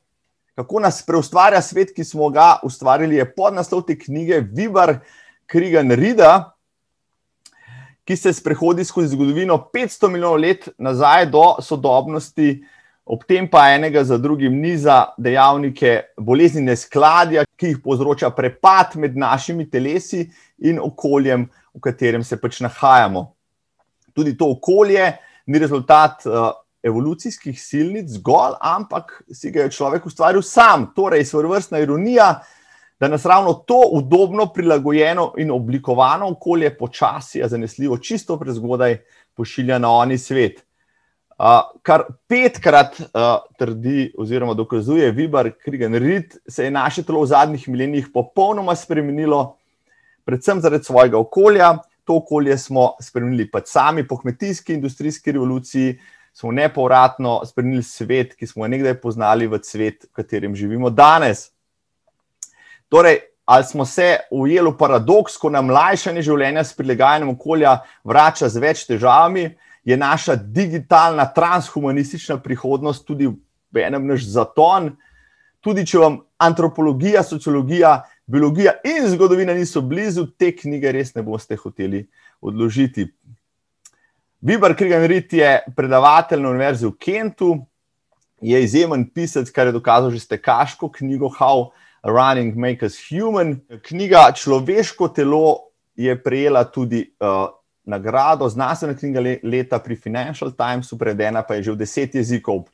kako 0.54 0.80
nas 0.80 1.02
preustvarja 1.06 1.62
svet, 1.62 1.94
ki 1.96 2.04
smo 2.04 2.28
ga 2.30 2.58
ustvarili, 2.62 3.16
je 3.16 3.34
podnaslov 3.34 3.86
te 3.88 3.96
knjige 3.98 4.42
Vibar 4.52 4.98
Krigan 5.46 5.90
Rida, 5.90 6.52
ki 8.04 8.16
se 8.16 8.32
sprehodi 8.32 8.84
skozi 8.84 9.14
zgodovino 9.14 9.56
500 9.74 10.10
milijonov 10.10 10.40
let 10.42 10.68
nazaj 10.78 11.26
do 11.30 11.44
sodobnosti 11.62 12.62
ob 13.04 13.24
tem 13.26 13.48
pa 13.50 13.66
enega 13.74 14.04
za 14.04 14.18
drugim 14.18 14.60
niza 14.60 15.12
dejavnike 15.18 16.14
bolezni 16.20 16.62
neskladja, 16.62 17.44
ki 17.56 17.72
jih 17.72 17.82
povzroča 17.84 18.30
prepad 18.30 18.96
med 18.96 19.16
našimi 19.18 19.68
telesi 19.70 20.28
in 20.58 20.78
okoljem, 20.80 21.48
v 21.74 21.80
katerem 21.82 22.24
se 22.24 22.38
pač 22.40 22.60
nahajamo. 22.62 23.26
Tudi 24.14 24.36
to 24.38 24.50
okolje 24.54 25.10
ni 25.46 25.58
rezultat 25.58 26.26
uh, 26.26 26.52
evolucijskih 26.82 27.58
silnic 27.58 28.10
zgolj, 28.18 28.58
ampak 28.60 29.22
si 29.32 29.50
ga 29.50 29.66
je 29.66 29.74
človek 29.74 30.06
ustvaril 30.06 30.42
sam. 30.42 30.90
Torej, 30.94 31.24
svoje 31.26 31.48
vrstna 31.50 31.82
ironija, 31.82 32.42
da 33.02 33.08
nas 33.08 33.24
ravno 33.26 33.52
to 33.52 33.80
udobno, 33.92 34.46
prilagojeno 34.46 35.32
in 35.38 35.50
oblikovano 35.50 36.28
okolje 36.28 36.68
počasi, 36.78 37.42
a 37.42 37.48
zanesljivo, 37.48 37.96
čisto 37.98 38.36
prezgodaj 38.38 39.00
pošilja 39.34 39.78
na 39.78 39.90
oni 39.90 40.18
svet. 40.18 40.60
Uh, 41.38 41.46
kar 41.82 42.04
petkrat 42.28 43.00
uh, 43.00 43.06
trdi 43.58 44.12
oziroma 44.18 44.54
dokazuje 44.54 45.10
Vibar 45.10 45.50
Krigen 45.64 45.94
Rid, 45.94 46.36
se 46.48 46.64
je 46.64 46.70
naše 46.70 47.02
telo 47.02 47.24
v 47.24 47.26
zadnjih 47.26 47.64
milenijih 47.68 48.06
popolnoma 48.14 48.76
spremenilo, 48.78 49.56
predvsem 50.24 50.60
zaradi 50.60 50.84
svojega 50.84 51.18
okolja. 51.18 51.72
To 52.04 52.20
okolje 52.20 52.58
smo 52.58 52.92
spremenili 53.00 53.48
pa 53.50 53.60
sami 53.66 54.06
po 54.08 54.20
kmetijski 54.20 54.74
industrijski 54.74 55.32
revoluciji, 55.32 55.98
smo 56.32 56.52
nepovratno 56.52 57.40
spremenili 57.46 57.82
svet, 57.82 58.38
ki 58.38 58.46
smo 58.46 58.62
ga 58.62 58.68
nekdaj 58.76 58.94
poznali 59.00 59.50
v 59.50 59.58
svet, 59.62 60.04
v 60.04 60.22
katerem 60.22 60.54
živimo 60.54 60.90
danes. 60.90 61.48
Torej, 62.92 63.18
ali 63.44 63.64
smo 63.64 63.84
se 63.84 64.16
ujeli 64.30 64.70
v 64.70 64.76
paradoks, 64.76 65.38
ko 65.40 65.48
nam 65.48 65.70
lajšanje 65.72 66.26
življenja 66.26 66.60
s 66.60 66.76
prilagajanjem 66.76 67.30
okolja 67.32 67.78
vrača 68.04 68.50
z 68.52 68.60
več 68.60 68.82
težavami, 68.84 69.46
je 69.88 69.96
naša 69.96 70.36
digitalna, 70.36 71.24
transhumanistična 71.32 72.36
prihodnost 72.44 73.06
tudi 73.08 73.30
v 73.72 73.80
enem 73.80 74.04
naš 74.12 74.28
zaton. 74.28 74.92
Tudi 75.64 75.86
če 75.88 76.02
vam 76.04 76.20
antropologija, 76.36 77.22
sociologija, 77.24 77.96
biologija 78.28 78.76
in 78.84 79.08
zgodovina 79.08 79.56
niso 79.56 79.80
blizu, 79.80 80.26
te 80.36 80.52
knjige 80.52 80.92
res 80.92 81.14
ne 81.16 81.24
boste 81.24 81.56
hoteli 81.56 82.04
odložiti. 82.44 83.08
Bibar 84.42 84.76
Krigan-Rit 84.76 85.32
je 85.38 85.52
predavatelj 85.76 86.44
na 86.44 86.50
Univerzi 86.52 86.90
v 86.90 86.98
Kentu, 87.00 87.54
je 88.42 88.58
izjemen 88.60 89.06
pisec, 89.14 89.48
kar 89.54 89.70
je 89.70 89.78
dokazal 89.80 90.10
že 90.10 90.20
s 90.20 90.28
tekaško 90.28 90.90
knjigo 90.92 91.32
How 91.32 91.70
Running 92.02 92.54
Makes 92.56 92.82
Us 92.82 92.96
Human. 93.10 93.60
Knjiga 93.82 94.32
Človeško 94.34 95.08
telo 95.08 95.72
je 95.94 96.22
prejela 96.22 96.64
tudi 96.64 97.04
uh, 97.20 97.46
nagrado, 97.84 98.48
znanstvena 98.48 98.94
knjiga 98.94 99.20
leta 99.42 99.78
pri 99.78 99.96
Financial 99.96 100.52
Timesu, 100.52 100.98
prevedena 100.98 101.42
pa 101.42 101.54
je 101.54 101.62
že 101.62 101.72
v 101.72 101.76
deset 101.76 102.14
jezikov. 102.14 102.66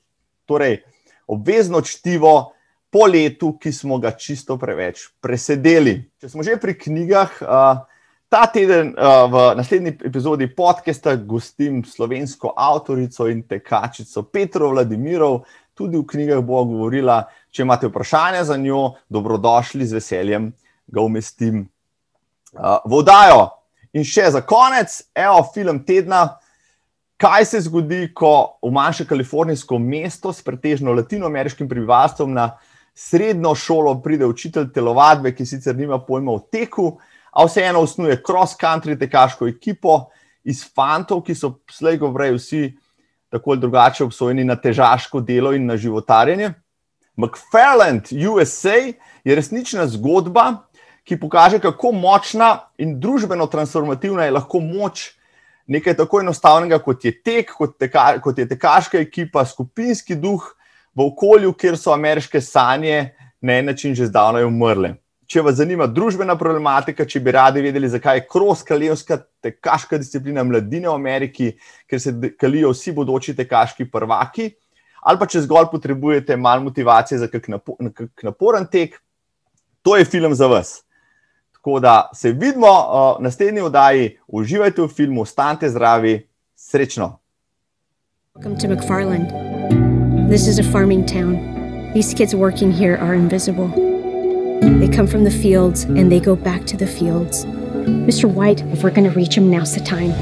Torej, 0.47 0.81
obvezno 1.27 1.81
čtivo 1.81 2.53
po 2.91 3.07
letu, 3.07 3.59
ki 3.61 3.73
smo 3.73 3.99
ga 3.99 4.17
čisto 4.17 4.57
preveč 4.57 5.09
presedeli. 5.21 6.01
Če 6.21 6.29
smo 6.29 6.43
že 6.43 6.57
pri 6.57 6.77
knjigah, 6.79 7.31
uh, 7.45 7.85
ta 8.29 8.45
teden 8.53 8.93
uh, 8.93 9.25
v 9.29 9.37
naslednji 9.57 9.97
epizodi 10.05 10.49
podcasta 10.49 11.17
gostim 11.17 11.85
slovensko 11.85 12.53
avtorico 12.57 13.29
in 13.29 13.45
tekačico 13.49 14.29
Petro 14.29 14.73
Vladimirov. 14.73 15.45
Tudi 15.73 15.97
v 15.97 16.05
knjigah 16.05 16.41
bo 16.45 16.65
govorila, 16.65 17.25
če 17.59 17.65
imate 17.67 17.89
vprašanja 17.91 18.45
za 18.47 18.57
njo, 18.57 18.93
dobrodošli 19.11 19.87
z 19.87 19.99
veseljem, 19.99 20.53
ga 20.87 21.03
umestim 21.03 21.65
uh, 22.55 22.77
v 22.87 23.01
oddajo. 23.01 23.49
In 23.99 24.07
še 24.07 24.29
za 24.31 24.45
konec, 24.47 25.01
evo, 25.17 25.43
film 25.55 25.83
tedna. 25.83 26.39
Kaj 27.19 27.49
se 27.51 27.61
zgodi, 27.65 28.13
ko 28.15 28.61
v 28.63 28.71
manjše 28.71 29.09
kalifornijsko 29.11 29.81
mesto 29.83 30.31
s 30.31 30.45
pretežno 30.47 30.95
latinoameriškim 30.95 31.67
prebivalstvom 31.67 32.31
na 32.31 32.53
srednjo 32.95 33.57
šolo 33.59 33.97
pride 34.05 34.29
učitelj 34.31 34.69
telovadbe, 34.77 35.33
ki 35.35 35.47
sicer 35.47 35.75
nima 35.75 35.99
pojma 35.99 36.37
o 36.39 36.45
teku, 36.47 36.93
a 37.35 37.43
vseeno 37.49 37.83
osnuje 37.83 38.21
cross-country 38.23 38.95
tekaško 39.03 39.51
ekipo 39.51 40.05
iz 40.47 40.63
fantov, 40.63 41.25
ki 41.27 41.35
so 41.35 41.57
slejko 41.75 42.13
vrej 42.15 42.37
vsi 42.39 42.63
tako 43.35 43.57
ali 43.57 43.67
drugače 43.67 44.07
obsojeni 44.07 44.47
na 44.47 44.55
težaško 44.55 45.21
delo 45.27 45.51
in 45.59 45.67
na 45.67 45.75
životarjenje. 45.77 46.55
McFarland 47.19 48.13
USA 48.31 48.79
je 49.25 49.35
resnična 49.35 49.87
zgodba, 49.91 50.53
ki 51.05 51.17
pokaže, 51.21 51.59
kako 51.59 51.93
močna 51.93 52.51
in 52.79 52.99
družbeno 53.01 53.47
transformativna 53.51 54.29
je 54.29 54.37
lahko 54.37 54.61
moč 54.61 55.09
nekaj 55.67 55.97
tako 55.97 56.21
enostavnega, 56.21 56.79
kot 56.85 57.05
je 57.05 57.13
tek, 57.23 57.51
kot, 57.59 57.75
teka, 57.81 58.21
kot 58.25 58.39
je 58.39 58.47
tekaška 58.49 59.01
ekipa, 59.03 59.45
skupinski 59.45 60.17
duh, 60.17 60.45
v 60.95 61.05
okolju, 61.11 61.53
kjer 61.59 61.77
so 61.79 61.93
ameriške 61.95 62.41
sanje 62.41 63.11
na 63.41 63.59
en 63.59 63.69
način 63.71 63.95
že 63.95 64.09
zdavnaj 64.09 64.47
umrle. 64.47 64.95
Če 65.29 65.43
vas 65.45 65.59
zanima 65.59 65.87
družbena 65.87 66.39
problematika, 66.41 67.05
če 67.05 67.21
bi 67.21 67.35
radi 67.37 67.63
vedeli, 67.63 67.91
zakaj 67.93 68.17
je 68.17 68.25
kros 68.33 68.63
kraljevska 68.65 69.19
tekaška 69.45 69.99
disciplina 70.01 70.45
mladine 70.45 70.89
v 70.89 70.95
Ameriki, 70.95 71.51
ker 71.87 72.01
se 72.01 72.15
kalijo 72.41 72.73
vsi 72.73 72.95
bodoči 72.97 73.37
tekaški 73.37 73.91
prvaki, 73.93 74.49
ali 75.09 75.17
pa 75.17 75.27
če 75.27 75.47
zgolj 75.47 75.71
potrebujete 75.73 76.37
malo 76.37 76.67
motivacije 76.67 77.19
za 77.19 77.31
kak, 77.33 77.49
napo 77.49 77.77
kak 77.81 78.25
naporen 78.29 78.67
tek, 78.69 78.99
to 79.83 79.97
je 79.97 80.05
film 80.05 80.35
za 80.35 80.47
vas. 80.47 80.83
Tako 81.57 81.81
da 81.81 82.11
se 82.15 82.33
vidimo 82.33 82.69
v 83.19 83.23
naslednji 83.25 83.65
oddaji, 83.65 84.19
uživajte 84.29 84.83
v 84.83 84.89
filmu, 84.89 85.23
ostanite 85.25 85.71
zdravi, 85.73 86.29
srečno. 86.57 87.17
Welcome 88.35 88.59
to 88.61 88.69
McFarland. 88.69 89.33
This 90.29 90.47
is 90.47 90.59
a 90.59 90.67
farming 90.73 91.07
town. 91.09 91.39
These 91.95 92.15
kids 92.15 92.35
working 92.35 92.71
here 92.71 92.99
are 93.01 93.15
invisible. 93.15 93.73
They 94.61 94.89
come 94.97 95.07
from 95.07 95.25
the 95.25 95.33
fields 95.33 95.85
and 95.85 96.13
they 96.13 96.21
go 96.21 96.37
back 96.37 96.67
to 96.67 96.77
the 96.77 96.87
fields. 96.87 97.47
Mr. 97.87 98.29
White, 98.29 98.61
if 98.73 98.85
we're 98.85 98.95
going 98.95 99.09
to 99.09 99.17
reach 99.17 99.35
him, 99.37 99.51
now's 99.51 99.73
the 99.75 99.81
time. 99.81 100.13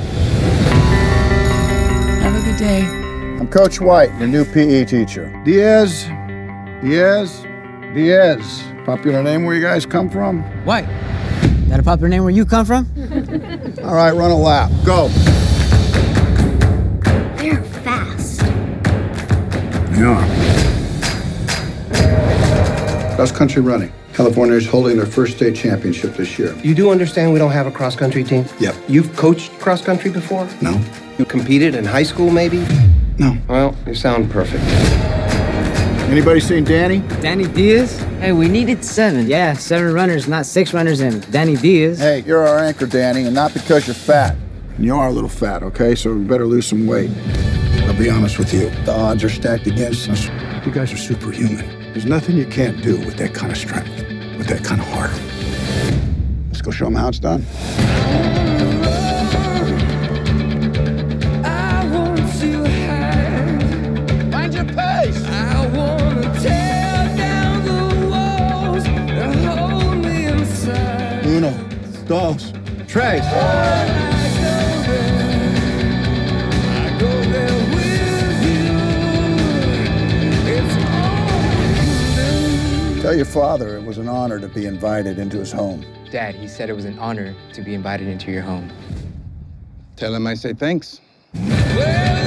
Have 2.23 2.37
a 2.37 2.45
good 2.47 2.59
day. 2.59 3.06
I'm 3.39 3.49
Coach 3.49 3.83
White, 3.83 4.09
your 4.19 4.29
new 4.29 4.47
PE 4.47 4.87
teacher. 4.87 5.29
Diaz, 5.45 6.07
Diaz, 6.83 7.43
Diaz. 7.93 8.65
Popular 8.87 9.23
name 9.23 9.45
where 9.45 9.55
you 9.55 9.61
guys 9.61 9.85
come 9.85 10.09
from? 10.09 10.43
White. 10.65 10.87
That 11.69 11.79
a 11.79 11.83
popular 11.83 12.09
name 12.09 12.23
where 12.23 12.33
you 12.33 12.47
come 12.47 12.65
from? 12.65 12.89
All 13.85 13.95
right, 13.95 14.13
run 14.13 14.31
a 14.31 14.37
lap. 14.37 14.71
Go. 14.87 15.09
They're 17.37 17.63
fast. 17.85 18.41
Yeah. 19.93 20.17
Cross 23.17 23.33
country 23.33 23.61
running. 23.61 23.93
California 24.15 24.57
is 24.57 24.67
holding 24.67 24.97
their 24.97 25.05
first 25.05 25.37
state 25.37 25.55
championship 25.55 26.15
this 26.15 26.39
year. 26.39 26.55
You 26.65 26.75
do 26.75 26.91
understand 26.91 27.35
we 27.35 27.39
don't 27.39 27.53
have 27.53 27.67
a 27.67 27.71
cross 27.71 27.97
country 27.97 28.25
team? 28.25 28.47
Yep. 28.61 28.75
You've 28.89 29.15
coached 29.15 29.53
cross 29.59 29.83
country 29.83 30.11
before? 30.11 30.49
No. 30.63 30.81
You 31.19 31.27
competed 31.27 31.75
in 31.75 31.85
high 31.85 32.03
school, 32.03 32.31
maybe? 32.31 32.65
No. 33.19 33.37
Well, 33.49 33.75
you 33.87 33.95
sound 33.95 34.31
perfect. 34.31 34.63
Anybody 36.11 36.39
seen 36.39 36.65
Danny? 36.65 36.99
Danny 37.21 37.47
Diaz? 37.47 37.99
Hey, 38.21 38.33
we 38.33 38.49
needed 38.49 38.85
seven. 38.85 39.27
Yeah, 39.27 39.55
seven 39.55 39.93
runners, 39.93 40.29
not 40.29 40.47
six 40.47 40.73
runners, 40.73 41.01
and 41.01 41.29
Danny 41.33 41.57
Diaz. 41.57 41.99
Hey, 41.99 42.23
you're 42.23 42.47
our 42.47 42.59
anchor, 42.59 42.87
Danny, 42.87 43.25
and 43.25 43.35
not 43.35 43.53
because 43.53 43.87
you're 43.87 43.95
fat. 43.95 44.37
And 44.77 44.85
you 44.85 44.95
are 44.95 45.09
a 45.09 45.13
little 45.13 45.29
fat, 45.29 45.63
okay? 45.63 45.95
So 45.95 46.15
we 46.15 46.25
better 46.25 46.47
lose 46.47 46.67
some 46.67 46.87
weight. 46.87 47.11
I'll 47.87 47.99
be 47.99 48.11
honest 48.11 48.39
with 48.39 48.53
you. 48.53 48.71
The 48.85 48.93
odds 48.93 49.25
are 49.25 49.29
stacked 49.29 49.67
against 49.67 50.09
us. 50.09 50.27
You 50.67 50.73
guys 50.73 50.93
are 50.93 50.97
superhuman. 50.97 51.67
There's 51.93 52.07
nothing 52.07 52.37
you 52.37 52.47
can't 52.47 52.81
do 52.83 52.99
with 52.99 53.17
that 53.17 53.35
kind 53.35 53.51
of 53.51 53.59
strength, 53.59 53.97
with 54.37 54.47
that 54.49 54.63
kind 54.63 54.81
of 54.81 54.87
heart. 54.89 55.11
Let's 56.49 56.61
go 56.63 56.71
show 56.71 56.85
them 56.85 56.95
how 56.95 57.09
it's 57.09 57.19
done. 57.19 57.45
Dos, 72.07 72.53
tres. 72.87 73.25
Tell 83.03 83.15
your 83.15 83.25
father 83.25 83.77
it 83.77 83.85
was 83.85 83.99
an 83.99 84.09
honor 84.09 84.41
to 84.41 84.49
be 84.49 84.67
invited 84.67 85.19
into 85.19 85.39
his 85.39 85.53
home. 85.53 85.85
Dad, 86.11 86.35
he 86.35 86.49
said 86.49 86.71
it 86.71 86.75
was 86.75 86.85
an 86.85 86.99
honor 86.99 87.35
to 87.53 87.63
be 87.63 87.75
invited 87.75 88.09
into 88.09 88.33
your 88.33 88.43
home. 88.43 88.71
Tell 89.97 90.15
him 90.15 90.27
I 90.27 90.35
say 90.35 90.55
thanks. 90.55 91.01
Well, 91.35 92.27